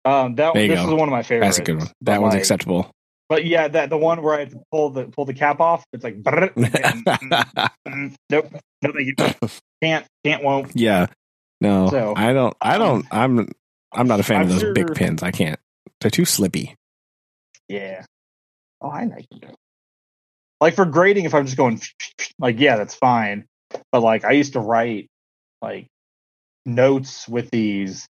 [0.05, 0.89] Um, that There you this go.
[0.89, 1.57] is one of my favorites.
[1.57, 1.87] That's a good one.
[2.01, 2.91] But, That one's like, acceptable.
[3.29, 6.23] but yeah, that the one where I pull the pull the cap off, it's like
[6.23, 6.53] brrr,
[7.87, 8.49] and, nope,
[8.83, 9.15] no you.
[9.83, 10.73] Can't, can't, won't.
[10.75, 11.07] yeah.
[11.61, 12.55] No, So, I don't.
[12.61, 13.05] I don't.
[13.11, 13.49] I'm.
[13.97, 15.23] I'm not a fan I'm of those sure- big pins.
[15.23, 15.59] I can't.
[16.01, 16.75] They're too slippy.
[17.69, 18.05] Yeah.
[18.81, 19.55] Oh, I like them.
[20.61, 21.81] Like for grading, if I'm just going
[22.39, 23.47] like, yeah, that's fine.
[23.93, 25.09] But like, I used to write
[25.63, 25.89] like
[26.65, 28.07] notes with these,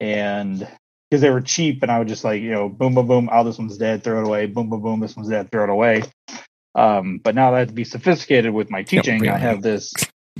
[0.00, 0.66] and
[1.10, 3.28] because they were cheap, and I would just like, you know, boom, boom, boom.
[3.32, 4.02] Oh, this one's dead.
[4.02, 4.46] Throw it away.
[4.46, 5.00] Boom, boom, boom.
[5.00, 5.50] This one's dead.
[5.50, 6.02] Throw it away.
[6.74, 9.40] Um, but now that I have to be sophisticated with my teaching, I really.
[9.40, 9.92] have this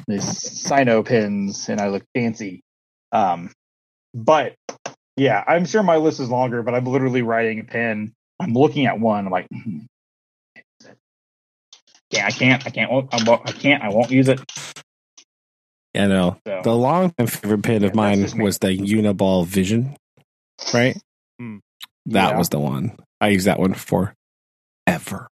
[0.06, 2.62] this Signo pins, and I look fancy.
[3.12, 3.50] Um,
[4.14, 4.54] but
[5.16, 8.14] yeah, I'm sure my list is longer, but I'm literally writing a pen.
[8.40, 9.26] I'm looking at one.
[9.26, 9.80] I'm like, hmm.
[12.10, 14.40] yeah, I can't, I can't, I won't, I can't, I won't use it.
[15.94, 16.38] Yeah, no.
[16.46, 19.96] So The long time favorite pin Yeah, of that's mine was the Uniball Vision.
[20.72, 20.96] Right.
[21.38, 21.58] Hmm.
[22.06, 22.38] That yeah.
[22.38, 22.96] was the one.
[23.20, 24.14] I use that one for
[24.86, 25.28] ever.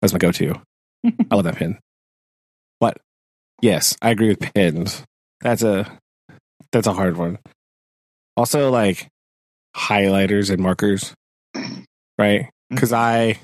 [0.00, 0.54] That's my go-to.
[1.04, 1.78] I love that pin.
[2.80, 2.96] But
[3.60, 5.04] yes, I agree with pins.
[5.42, 5.98] That's a
[6.72, 7.38] that's a hard one.
[8.36, 9.08] Also, like
[9.76, 11.14] highlighters and markers,
[12.18, 12.42] right?
[12.42, 12.48] Mm.
[12.70, 13.38] Because I,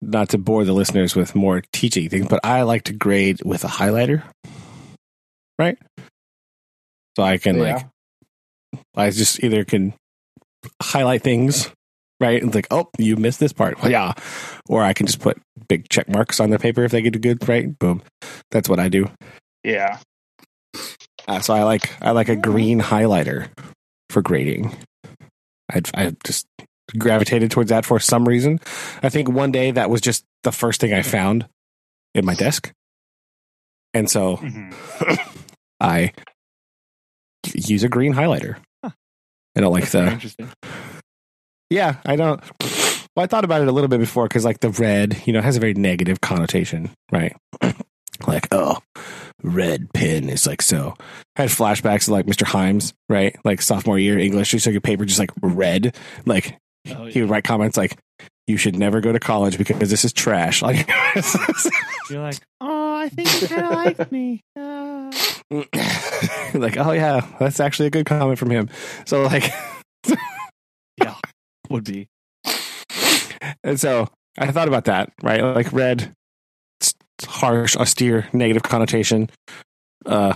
[0.00, 3.64] not to bore the listeners with more teaching things, but I like to grade with
[3.64, 4.22] a highlighter,
[5.58, 5.78] right?
[7.16, 7.86] So I can like
[8.96, 9.94] I just either can
[10.80, 11.70] highlight things,
[12.20, 12.42] right?
[12.42, 13.80] And like, oh, you missed this part.
[13.82, 14.12] Well, yeah.
[14.68, 17.18] Or I can just put big check marks on the paper if they get a
[17.18, 17.78] good, right?
[17.78, 18.02] Boom.
[18.50, 19.10] That's what I do.
[19.64, 19.98] yeah,
[21.28, 23.48] Uh, so I like I like a green highlighter
[24.10, 24.74] for grading.
[25.72, 26.46] I I just
[26.98, 28.60] gravitated towards that for some reason.
[29.02, 31.46] I think one day that was just the first thing I found
[32.14, 32.72] in my desk,
[33.94, 34.74] and so Mhm.
[35.80, 36.12] I
[37.54, 38.56] use a green highlighter.
[38.84, 38.90] Huh.
[39.56, 40.48] I don't like That's the interesting.
[41.70, 42.40] Yeah, I don't.
[43.16, 45.40] Well, I thought about it a little bit before because, like, the red, you know,
[45.42, 47.36] has a very negative connotation, right?
[48.26, 48.78] like, oh,
[49.42, 50.94] red pen is like so.
[51.36, 52.44] I had flashbacks to like Mr.
[52.44, 53.36] Himes, right?
[53.44, 55.96] Like sophomore year English, just took your paper just like red.
[56.26, 56.58] Like
[56.90, 57.96] Oh, he would write comments like,
[58.46, 60.88] "You should never go to college because this is trash." Like,
[62.10, 64.40] You're like, oh, I think you kind of like me.
[64.56, 65.12] Uh,
[66.54, 68.68] like, oh yeah, that's actually a good comment from him.
[69.06, 69.52] So like.
[70.98, 71.14] Yeah,
[71.70, 72.08] would be.
[73.64, 75.42] And so I thought about that, right?
[75.42, 76.14] Like red, it's
[77.24, 79.30] harsh, austere, negative connotation.
[80.04, 80.34] Uh,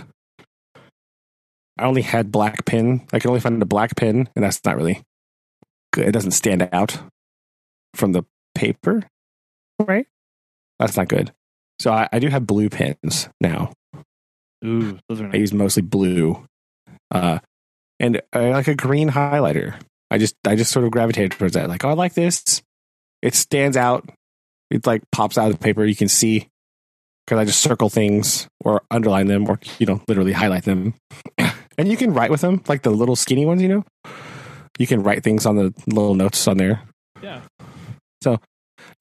[1.79, 3.05] I only had black pen.
[3.13, 5.01] I could only find a black pen, and that's not really
[5.93, 6.07] good.
[6.07, 6.99] It doesn't stand out
[7.93, 8.23] from the
[8.55, 9.03] paper,
[9.79, 10.07] right?
[10.79, 11.31] That's not good.
[11.79, 13.73] So I, I do have blue pens now.
[14.65, 16.43] Ooh, those are I use mostly blue,
[17.11, 17.39] uh,
[17.99, 19.79] and I like a green highlighter.
[20.09, 21.69] I just I just sort of gravitated towards that.
[21.69, 22.63] Like, oh, I like this.
[23.21, 24.09] It stands out.
[24.71, 25.85] It like pops out of the paper.
[25.85, 26.47] You can see
[27.27, 30.93] because I just circle things or underline them or you know literally highlight them,
[31.77, 33.61] and you can write with them like the little skinny ones.
[33.61, 33.85] You know,
[34.77, 36.81] you can write things on the little notes on there.
[37.21, 37.41] Yeah.
[38.23, 38.39] So,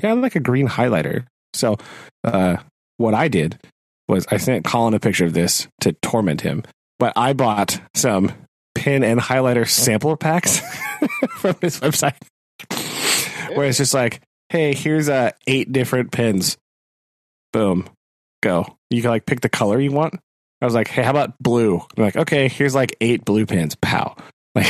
[0.02, 1.26] yeah, I like a green highlighter.
[1.54, 1.76] So,
[2.24, 2.56] uh,
[2.96, 3.58] what I did
[4.08, 6.62] was I sent Colin a picture of this to torment him,
[6.98, 8.32] but I bought some
[8.74, 10.60] pen and highlighter sampler packs
[11.38, 12.16] from his website,
[13.56, 16.56] where it's just like, hey, here's uh, eight different pens.
[17.52, 17.88] Boom,
[18.46, 18.78] go.
[18.90, 20.14] You can like pick the color you want.
[20.60, 21.76] I was like, hey, how about blue?
[21.96, 23.74] I'm like, okay, here's like eight blue pens.
[23.76, 24.16] Pow.
[24.56, 24.66] Like,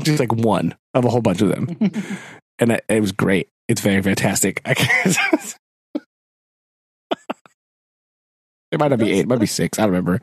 [0.00, 1.76] just like one of a whole bunch of them
[2.58, 3.50] and it, it was great.
[3.68, 4.62] It's very fantastic.
[4.64, 4.70] I
[8.72, 9.78] it might not be eight, it might be six.
[9.78, 10.20] I don't remember.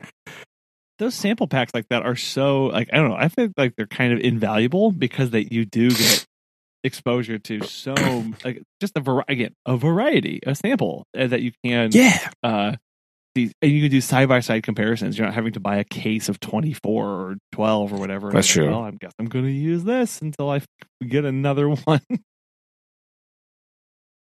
[0.98, 3.16] Those sample packs like that are so like I don't know.
[3.16, 6.26] I feel like they're kind of invaluable because that you do get
[6.84, 7.94] exposure to so
[8.44, 12.76] like just a variety again a variety a sample uh, that you can Yeah, uh
[13.34, 15.16] these and you can do side by side comparisons.
[15.16, 18.30] You're not having to buy a case of 24 or 12 or whatever.
[18.30, 18.70] That's Like, true.
[18.70, 20.60] Well, I guess I'm to use this until i
[21.06, 22.00] get another one.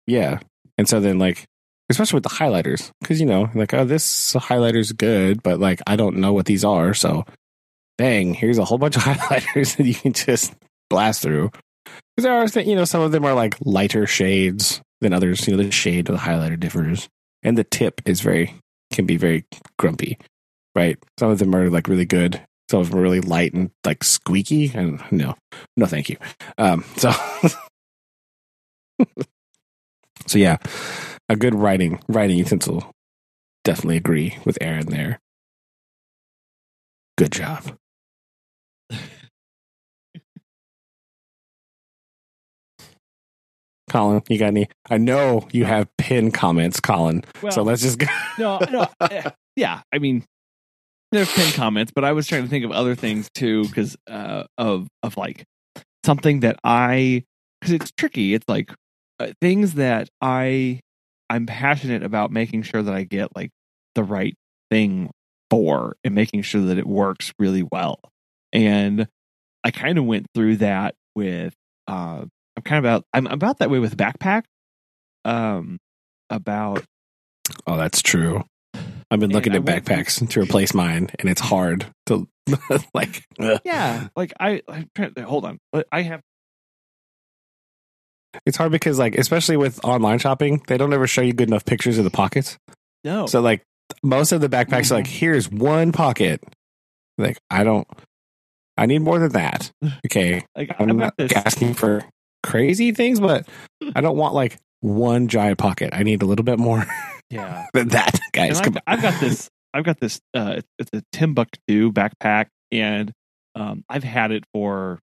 [0.07, 0.39] yeah.
[0.79, 1.45] And so then, like,
[1.91, 5.97] especially with the highlighters, because you know, like, oh, this highlighter's good, but like, I
[5.97, 6.95] don't know what these are.
[6.95, 7.25] So,
[7.99, 10.55] bang, here's a whole bunch of highlighters that you can just
[10.91, 11.51] blast through.
[11.85, 15.47] Because there are, you know, some of them are like lighter shades than others.
[15.47, 17.09] You know, the shade of the highlighter differs,
[17.43, 18.55] and the tip is very
[18.93, 19.45] can be very
[19.78, 20.18] grumpy,
[20.74, 20.99] right?
[21.18, 22.41] Some of them are like really good.
[22.70, 24.72] Some of them are really light and like squeaky.
[24.74, 25.35] And no,
[25.76, 26.16] no, thank you.
[26.57, 27.11] Um, so,
[30.26, 30.57] so yeah,
[31.28, 32.91] a good writing writing utensil.
[33.64, 35.18] Definitely agree with Aaron there.
[37.16, 37.76] Good job.
[43.95, 44.69] Colin, you got any?
[44.91, 47.23] I know you have pin comments, Colin.
[47.41, 48.07] Well, so let's just go.
[48.41, 49.83] no, no, eh, yeah.
[49.93, 50.25] I mean,
[51.13, 54.45] there's pin comments, but I was trying to think of other things too, because uh,
[54.59, 55.45] of of like
[56.05, 57.23] something that I
[57.61, 58.35] because it's tricky.
[58.35, 58.75] It's like
[59.21, 60.81] uh, things that I
[61.31, 63.51] I'm passionate about making sure that I get like
[63.95, 64.35] the right
[64.73, 65.09] thing
[65.51, 68.01] for and making sure that it works really well.
[68.53, 69.07] And
[69.63, 71.55] I kind of went through that with
[71.87, 72.25] uh
[72.57, 74.45] I'm kind of about I'm about that way with backpack.
[75.25, 75.79] Um
[76.31, 76.85] about
[77.67, 78.43] Oh, that's true.
[79.11, 82.27] I've been looking I at went backpacks to replace mine, and it's hard to
[82.95, 83.25] like.
[83.65, 85.59] yeah, like I I'm trying to, hold on.
[85.93, 86.21] I have
[88.47, 91.65] It's hard because, like, especially with online shopping, they don't ever show you good enough
[91.65, 92.59] pictures of the pockets.
[93.05, 93.63] no So, like,
[94.03, 95.19] most of the backpacks are like, Mhm.
[95.19, 96.43] here's one pocket.
[97.19, 97.87] Like, I don't.
[98.77, 99.71] I need more than that.
[100.07, 101.15] Okay, like I'm I've not
[101.47, 102.03] asking for
[102.45, 103.47] crazy things, but
[103.95, 105.91] I don't want like one giant pocket.
[105.93, 106.85] I need a little bit more
[107.31, 107.67] yeah.
[107.75, 108.61] than that, guys.
[108.61, 108.99] Come I've.
[108.99, 109.49] I've got this.
[109.73, 110.21] I've got this.
[110.35, 113.11] Uh, it's- it's a Timbuk2 backpack, and
[113.55, 114.99] um, I've had it for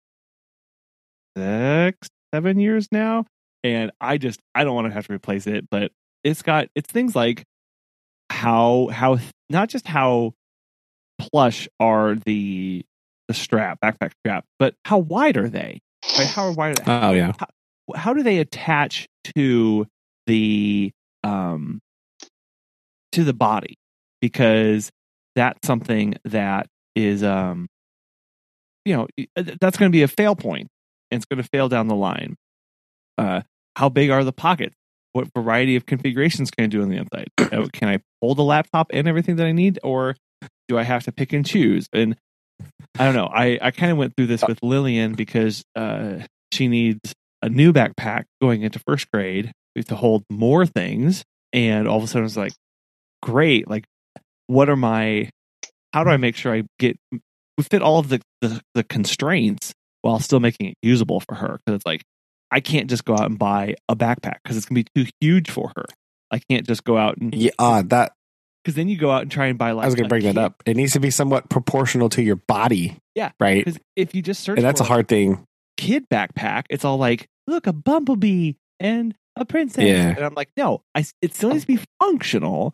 [1.37, 3.25] six, seven years now,
[3.63, 5.67] and I just I don't want to have to replace it.
[5.69, 5.91] But
[6.23, 7.43] it's got it's things like
[8.29, 9.19] how how
[9.49, 10.33] not just how
[11.31, 12.83] plush are the
[13.27, 15.79] the strap backpack strap, but how wide are they?
[16.17, 16.27] Right?
[16.27, 16.83] How are they?
[16.85, 17.33] Oh yeah,
[17.95, 19.85] how do they attach to
[20.25, 20.91] the
[21.23, 21.79] um
[23.13, 23.75] to the body
[24.21, 24.91] because
[25.35, 27.67] that's something that is um
[28.85, 30.67] you know uh, that's going to be a fail point
[31.11, 32.35] and it's going to fail down the line
[33.17, 33.41] uh
[33.75, 34.75] how big are the pockets
[35.13, 38.43] what variety of configurations can i do on the inside Uh, can i hold the
[38.43, 40.15] laptop and everything that i need or
[40.67, 42.15] do i have to pick and choose and
[42.99, 43.27] i don't know.
[43.27, 46.19] I i kind of went through this with lillian because uh
[46.51, 49.51] she needs a new backpack going into first grade.
[49.75, 52.53] We have to hold more things and all of a sudden it's like
[53.21, 53.85] great like
[54.47, 55.29] what are my
[55.93, 56.97] how do i make sure i get
[57.57, 61.59] we fit all of the the, the constraints while still making it usable for her?
[61.65, 62.03] Because it's like
[62.51, 65.11] i can't just go out and buy a backpack because it's going to be too
[65.19, 65.85] huge for her.
[66.31, 67.51] I can't just go out and yeah.
[67.57, 68.13] Uh, that
[68.67, 70.23] because then you go out and try and buy like I was going to bring
[70.23, 70.61] that up.
[70.65, 72.97] It needs to be somewhat proportional to your body.
[73.15, 73.63] Yeah, right.
[73.63, 75.45] because if you just search And that's a hard thing.
[75.77, 79.85] kid backpack, it's all like, look, a bumblebee and a princess.
[79.85, 80.09] Yeah.
[80.09, 82.07] And I'm like, no, I, it still needs to be oh.
[82.07, 82.73] functional,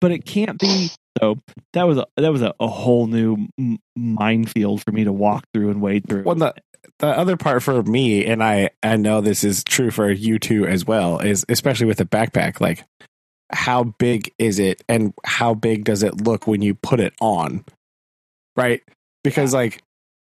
[0.00, 0.90] but it can't be.
[1.20, 1.36] So
[1.74, 5.44] that was a, that was a, a whole new m- minefield for me to walk
[5.52, 6.22] through and wade through.
[6.22, 6.54] Well, the
[7.00, 10.64] the other part for me, and I I know this is true for you too
[10.64, 12.86] as well, is especially with a backpack, like
[13.52, 17.64] how big is it, and how big does it look when you put it on,
[18.56, 18.82] right?
[19.24, 19.82] Because like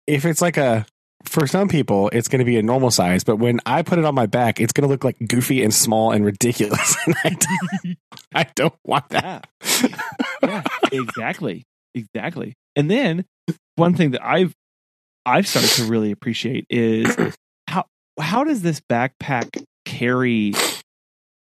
[0.07, 0.85] if it's like a
[1.25, 4.05] for some people it's going to be a normal size, but when I put it
[4.05, 7.29] on my back, it's going to look like goofy and small and ridiculous, and I
[7.29, 7.97] don't,
[8.35, 9.47] I don't want that.
[10.41, 11.63] yeah, exactly,
[11.95, 12.53] exactly.
[12.75, 13.25] And then
[13.75, 14.53] one thing that I've
[15.25, 17.15] I've started to really appreciate is
[17.67, 17.85] how
[18.19, 20.53] how does this backpack carry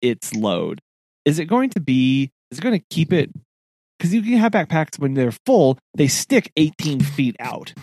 [0.02, 0.80] its load?
[1.28, 2.30] Is it going to be?
[2.50, 3.30] Is it going to keep it?
[3.98, 7.74] Because you can have backpacks when they're full, they stick 18 feet out.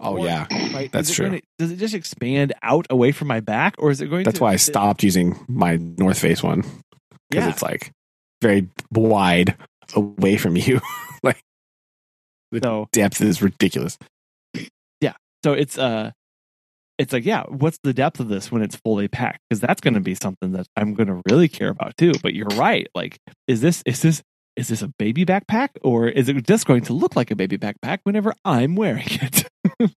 [0.00, 0.90] Oh Or- yeah, Right?
[0.90, 1.26] That's true.
[1.26, 4.24] gonna- does it just expand out away from my back, or is it going?
[4.24, 4.28] To.
[4.28, 6.62] That's to, why I stopped using my North Face one
[7.30, 7.50] because Yeah.
[7.50, 7.90] it's like
[8.42, 9.56] very wide
[9.94, 10.80] away from you.
[11.22, 11.40] like
[12.50, 13.96] the So depth is ridiculous.
[15.00, 15.14] Yeah.
[15.44, 16.10] So it's uh
[16.98, 19.40] it's like, yeah, what's the depth of this when it's fully packed?
[19.48, 22.12] Because that's gonna be something that I'm gonna really care about too.
[22.22, 22.86] But you're right.
[22.94, 23.18] Like,
[23.48, 24.22] is this is this
[24.56, 27.58] is this a baby backpack or is it just going to look like a baby
[27.58, 29.48] backpack whenever I'm wearing it?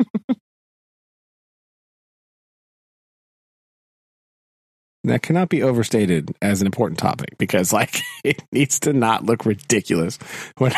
[5.05, 9.45] That cannot be overstated as an important topic because like it needs to not look
[9.45, 10.17] ridiculous.
[10.57, 10.71] When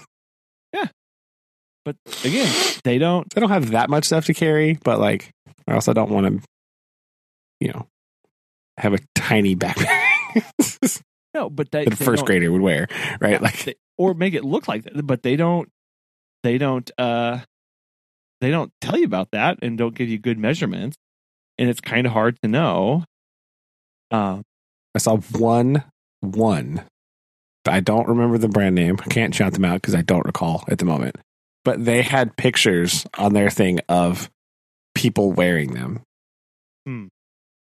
[0.72, 0.86] yeah,
[1.84, 2.50] but again,
[2.84, 5.32] they don't They don't have that much stuff to carry, but like
[5.68, 6.48] I also don't want to,
[7.60, 7.86] you know,
[8.78, 11.02] have a tiny backpack
[11.34, 12.86] no, but that a first grader would wear,
[13.20, 13.32] right?
[13.32, 15.68] Yeah, Like they- or make it look like that, but they don't
[16.44, 17.40] they don't uh
[18.40, 20.96] they don't tell you about that and don't give you good measurements.
[21.58, 23.04] And it's kind of hard to know.
[24.12, 24.42] Um
[24.94, 25.82] I saw one,
[26.20, 26.82] one.
[27.66, 28.96] I don't remember the brand name.
[29.00, 31.16] I can't shout them out because I don't recall at the moment.
[31.64, 34.30] But they had pictures on their thing of
[34.98, 36.00] people wearing them,
[36.86, 37.06] Hmm.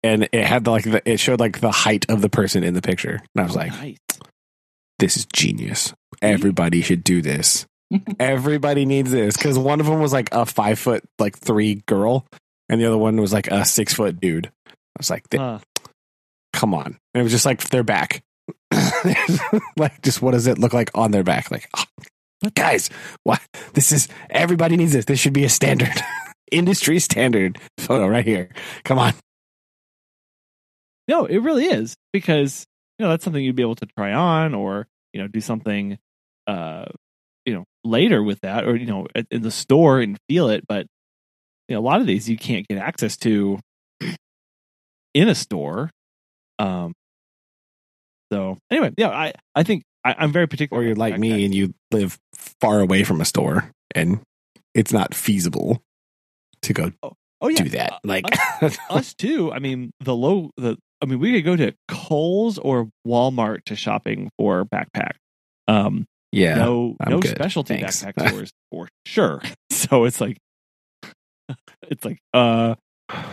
[0.03, 2.83] and it had like the, it showed like the height of the person in the
[2.83, 3.21] picture.
[3.35, 3.97] And I was like, nice.
[4.99, 5.93] "This is genius.
[6.23, 7.67] Everybody should do this.
[8.19, 12.27] Everybody needs this." Because one of them was like a five foot like three girl,
[12.69, 14.47] and the other one was like a six foot dude.
[14.67, 15.59] I was like, Huh.
[16.53, 16.87] come on.
[17.15, 18.23] And it was just like their back.
[19.77, 21.51] like, just what does it look like on their back?
[21.51, 21.85] Like, oh,
[22.55, 22.91] guys,
[23.25, 23.41] what?
[23.75, 25.05] This is everybody needs this.
[25.05, 25.93] This should be a standard,
[26.51, 28.51] industry standard photo right here.
[28.85, 29.15] Come on.
[31.09, 32.67] No, it really is because
[32.99, 35.99] you know that's something you'd be able to try on or you know do something
[36.47, 36.85] uh
[37.47, 40.65] you know later with that or you know at- in the store and feel it
[40.69, 40.87] but
[41.69, 43.59] you know, a lot of these you can't get access to
[45.15, 45.91] in a store
[46.59, 46.93] um
[48.33, 51.55] so anyway yeah i i think I, i'm very particular Or you're like me and
[51.55, 52.19] you live
[52.61, 54.21] far away from a store and
[54.75, 55.83] it's not feasible
[56.63, 57.93] to go oh yeah do that.
[57.93, 58.25] Uh, Like,
[58.91, 59.53] us too.
[59.53, 63.77] I mean, the low the I mean, we could go to Kohl's or Walmart to
[63.77, 65.13] shopping for backpack.
[65.67, 66.57] Um, yeah.
[66.57, 67.31] no, I'm no good.
[67.31, 68.03] specialty Thanks.
[68.05, 69.43] backpack stores for sure.
[69.71, 70.37] So it's like,
[71.89, 72.75] it's like, uh,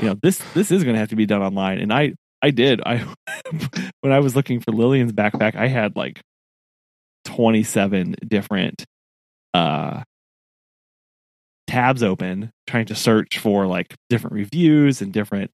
[0.01, 1.79] you know, this this is going to have to be done online.
[1.79, 3.05] And I I did I
[4.01, 6.21] when I was looking for Lillian's backpack, I had like
[7.25, 8.85] twenty seven different
[9.53, 10.03] uh
[11.67, 15.51] tabs open trying to search for like different reviews and different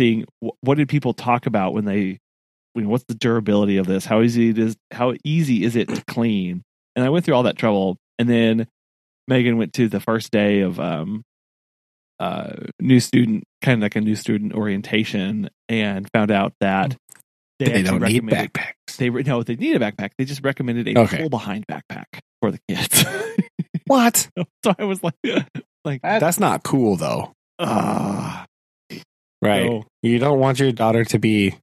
[0.00, 2.18] seeing wh- what did people talk about when they
[2.76, 4.04] you know, what's the durability of this?
[4.06, 6.62] How easy it is how easy is it to clean?
[6.96, 8.66] And i went through all that trouble and then
[9.28, 11.22] megan went to the first day of um
[12.18, 16.96] uh new student kind of like a new student orientation and found out that
[17.58, 18.96] they, actually don't need backpacks.
[18.96, 20.10] they no they need a backpack.
[20.16, 21.18] They just recommended a Okay.
[21.18, 22.06] pull behind backpack
[22.40, 23.04] for the kids
[23.90, 24.28] What?
[24.64, 25.14] so i was like
[25.84, 27.32] like That's- That's not cool though.
[27.58, 28.46] ah
[29.42, 29.66] Right.
[29.66, 31.54] So- You don't want your daughter to be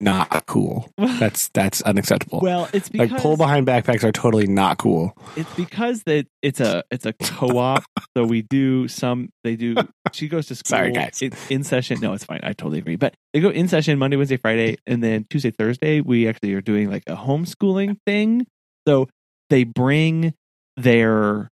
[0.00, 0.88] not cool.
[0.98, 2.38] That's that's unacceptable.
[2.40, 5.12] well it's because like pull behind backpacks are totally not cool.
[5.36, 7.82] it's because that it's a it's a co-op
[8.16, 9.74] so we do some they do
[10.12, 11.20] she goes to school Sorry, guys.
[11.50, 14.36] in session no it's fine i totally agree but they go in session monday wednesday
[14.36, 18.46] friday and then tuesday thursday we actually are doing like a homeschooling thing
[18.86, 19.08] so
[19.50, 20.32] they bring
[20.76, 21.48] their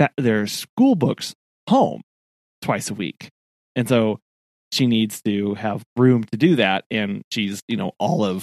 [0.00, 1.34] that their school books
[1.68, 2.00] home
[2.62, 3.28] twice a week
[3.76, 4.18] and so
[4.72, 8.42] she needs to have room to do that and she's you know all of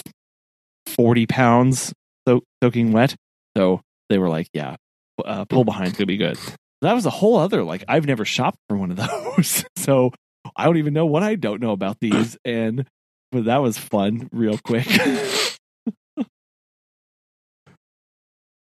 [0.86, 1.92] 40 pounds
[2.26, 3.14] so- soaking wet
[3.56, 4.76] so they were like yeah
[5.24, 6.38] uh, pull behind's gonna be good
[6.80, 8.96] that was a whole other like i've never shopped for one of
[9.36, 10.12] those so
[10.56, 12.86] i don't even know what i don't know about these and
[13.32, 14.86] but that was fun real quick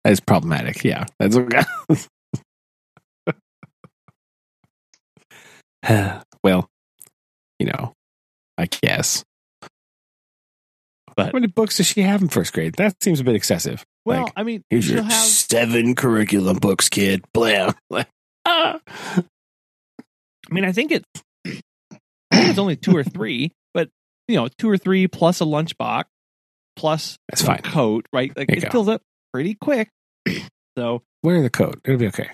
[0.03, 0.83] That's problematic.
[0.83, 1.05] Yeah.
[1.19, 1.61] That's okay.
[6.43, 6.67] well,
[7.59, 7.93] you know,
[8.57, 9.23] I guess.
[11.15, 12.75] But- how many books does she have in first grade?
[12.75, 13.85] That seems a bit excessive.
[14.05, 17.23] well Like, i mean Here's she'll your have seven curriculum books, kid.
[17.33, 17.73] Blam.
[18.43, 18.79] Ah.
[18.87, 19.23] i
[20.49, 21.05] mean i think it's
[21.45, 21.51] i
[22.35, 23.87] think it's only two or three but
[24.27, 26.05] you know two or three plus a lunchbox
[26.75, 27.59] plus That's fine.
[27.59, 28.69] coat right like it go.
[28.71, 29.89] fills up pretty quick
[30.77, 31.79] so Wear the coat.
[31.85, 32.31] It'll be okay.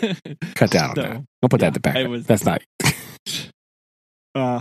[0.54, 1.24] Cut down on that.
[1.42, 1.96] Don't put yeah, that in the back.
[1.96, 2.62] I was- That's not.
[4.34, 4.60] uh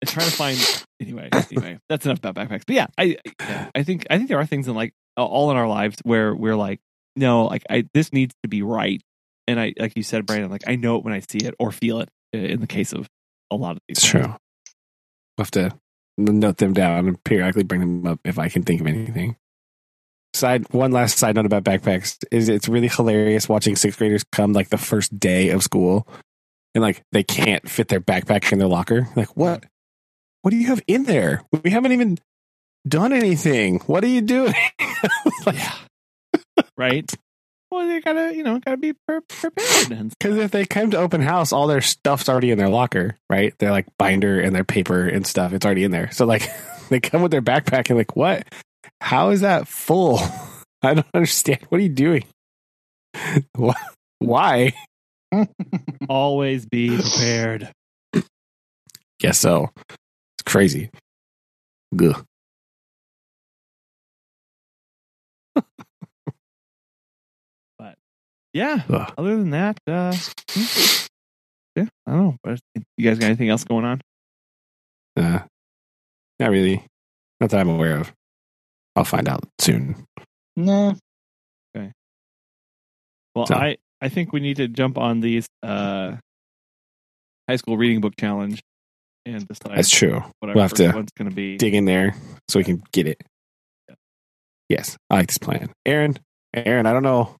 [0.00, 3.70] and trying to find anyway anyway that's enough about backpacks but yeah I, I yeah,
[3.74, 6.56] i think i think there are things in like all in our lives where we're
[6.56, 6.80] like
[7.14, 9.02] no like i this needs to be right
[9.46, 11.70] and i like you said brandon like i know it when i see it or
[11.70, 13.08] feel it in the case of
[13.50, 14.34] a lot of these true.
[15.36, 15.78] We'll have to
[16.16, 19.36] note them down and periodically bring them up if I can think of anything.
[20.34, 24.52] Side one last side note about backpacks is it's really hilarious watching sixth graders come
[24.52, 26.06] like the first day of school
[26.74, 29.08] and like they can't fit their backpack in their locker.
[29.16, 29.64] Like what?
[30.42, 31.42] What do you have in there?
[31.64, 32.18] We haven't even
[32.86, 33.80] done anything.
[33.80, 34.54] What are you doing?
[35.46, 35.72] Like, yeah
[36.78, 37.12] right
[37.70, 41.20] well they gotta you know gotta be pre- prepared Because if they come to open
[41.20, 43.52] house, all their stuff's already in their locker, right?
[43.58, 46.10] they're like binder and their paper and stuff, it's already in there.
[46.12, 46.48] So like
[46.88, 48.46] they come with their backpack and like, what?
[49.00, 50.18] How is that full?
[50.82, 51.60] I don't understand.
[51.68, 52.24] What are you doing?
[54.20, 54.72] Why?
[56.08, 57.70] always be prepared
[59.20, 59.70] Guess so.
[59.90, 60.90] It's crazy.
[62.00, 62.24] Ugh.
[67.78, 67.96] But
[68.52, 69.12] yeah Ugh.
[69.18, 70.16] other than that uh
[71.76, 72.56] yeah i don't know
[72.96, 74.00] you guys got anything else going on
[75.16, 75.40] Uh,
[76.40, 76.84] not really.
[77.40, 78.12] Not that I'm aware of.
[78.98, 79.94] I'll find out soon.
[80.56, 80.94] no.
[81.76, 81.92] Okay.
[83.34, 86.16] Well, So- I I think we need to jump on these uh
[87.48, 88.60] high school reading book challenge
[89.26, 90.22] and decide That's true.
[90.40, 91.56] what our We'll have to one's going to be.
[91.56, 92.14] Dig in there
[92.48, 93.20] so we can get it.
[93.88, 93.94] Yeah.
[94.68, 95.70] Yes, I like this plan.
[95.86, 96.18] Aaron,
[96.54, 97.34] Aaron, I don't know.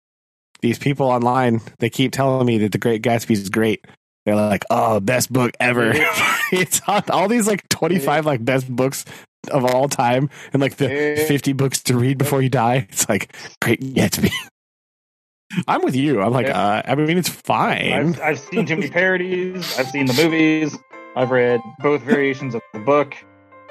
[0.60, 3.86] These people online, they keep telling me that The Great Gatsby is great.
[4.26, 5.92] They're like, oh, best book ever.
[6.52, 9.04] it's on all these like 25 like best books
[9.50, 11.26] of all time and like the Eh.
[11.26, 12.86] 50 books to read before you die.
[12.90, 13.32] It's like
[13.62, 14.30] Great Gatsby.
[15.66, 16.20] I'm with you.
[16.20, 16.60] I'm like, Yeah.
[16.60, 17.92] uh, I mean, it's fine.
[17.92, 19.78] I've, I've seen too many parodies.
[19.78, 20.76] I've seen the movies.
[21.16, 23.14] I've read both variations of the book.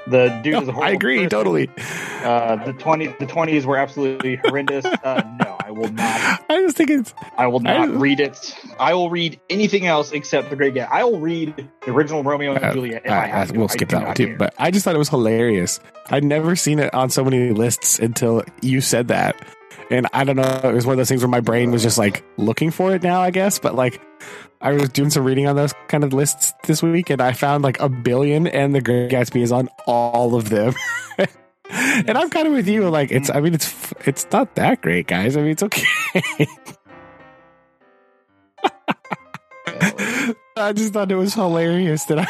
[0.09, 1.29] The dude is a No, horrible I agree person.
[1.29, 1.69] totally.
[2.23, 4.85] Uh, the twenty the twenties were absolutely horrendous.
[4.85, 6.43] Uh, no, I will not.
[6.49, 8.55] I just think it's I will not I- read it.
[8.79, 10.89] I will read anything else except the Great Gatsby.
[10.91, 13.01] I will read the original Romeo and Uh, Juliet.
[13.05, 14.27] If I have we'll I skip do that one too.
[14.27, 14.37] care.
[14.37, 15.79] But I just thought it was hilarious.
[16.09, 19.35] I'd never seen it on so many lists until you said that.
[19.89, 21.97] And I don't know, it was one of those things where my brain was just
[21.97, 23.57] like looking for it now, I guess.
[23.59, 24.01] But like,
[24.59, 27.63] I was doing some reading on those kind of lists this week, and I found
[27.63, 30.74] like a billion, and The Great Gatsby is on all of them.
[31.70, 32.89] and I'm kind of with you.
[32.89, 33.43] Like, it's, I mm.
[33.43, 35.38] mean, it's it's not that great, guys.
[35.38, 35.86] I mean, it's okay.
[40.57, 42.26] I just thought it was hilarious that I,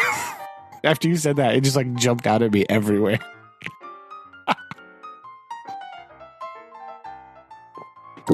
[0.84, 3.20] after you said that, it just like jumped out at me everywhere.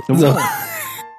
[0.07, 0.69] So, So-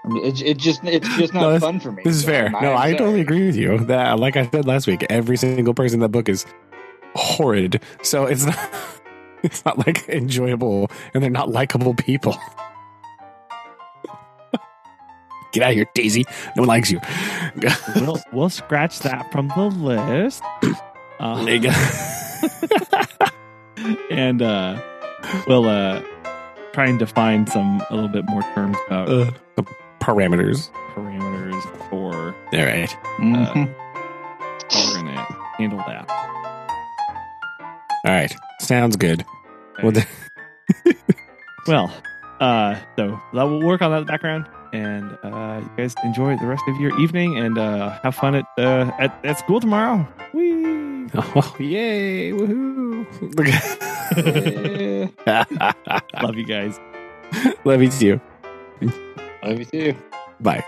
[0.05, 2.03] I mean, it, it just it's just not No, fun for me.
[2.05, 2.51] This is So fair.
[2.51, 2.97] No, I'm sorry.
[2.97, 3.79] totally agree with you.
[3.87, 6.45] That, like I said last week, every single person in that book is
[7.15, 7.81] horrid.
[8.03, 8.59] So it's not,
[9.43, 12.37] it's not like enjoyable, and they're not likable people.
[15.53, 16.25] Get out of here, Daisy.
[16.57, 17.01] No one likes you.
[17.97, 20.43] we'll we'll scratch that from the list.
[21.21, 21.71] Uh, There you go.
[24.11, 24.83] and uh,
[25.47, 26.03] we'll uh,
[26.73, 29.65] try and define some a little bit more terms about Uh, the
[30.05, 30.71] parameters.
[30.95, 32.95] parameters for All right.
[33.19, 33.75] Mhm.
[34.71, 35.27] how we're gonna
[35.59, 36.09] handle that.
[38.05, 38.35] All right.
[38.61, 39.25] Sounds good.
[39.83, 40.05] Well, Okay.
[40.85, 40.97] the-
[41.67, 41.91] Well,
[42.41, 46.63] uh, so that will work on that background, and uh, you guys enjoy the rest
[46.69, 50.07] of your evening and uh, have fun at uh, at, at school tomorrow.
[50.35, 51.09] Whee!
[51.15, 52.33] Oh, yay!
[52.33, 53.07] Woohoo!
[56.23, 56.79] Love you guys.
[57.65, 58.21] Love you too.
[59.45, 59.95] Love you too.
[60.41, 60.65] Bye.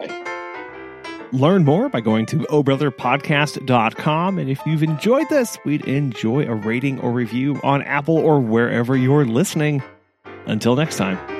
[0.00, 1.28] Bye.
[1.32, 4.38] Learn more by going to ohbrotherpodcast.com.
[4.38, 8.96] And if you've enjoyed this, we'd enjoy a rating or review on Apple or wherever
[8.96, 9.82] you're listening.
[10.46, 11.31] Until next time.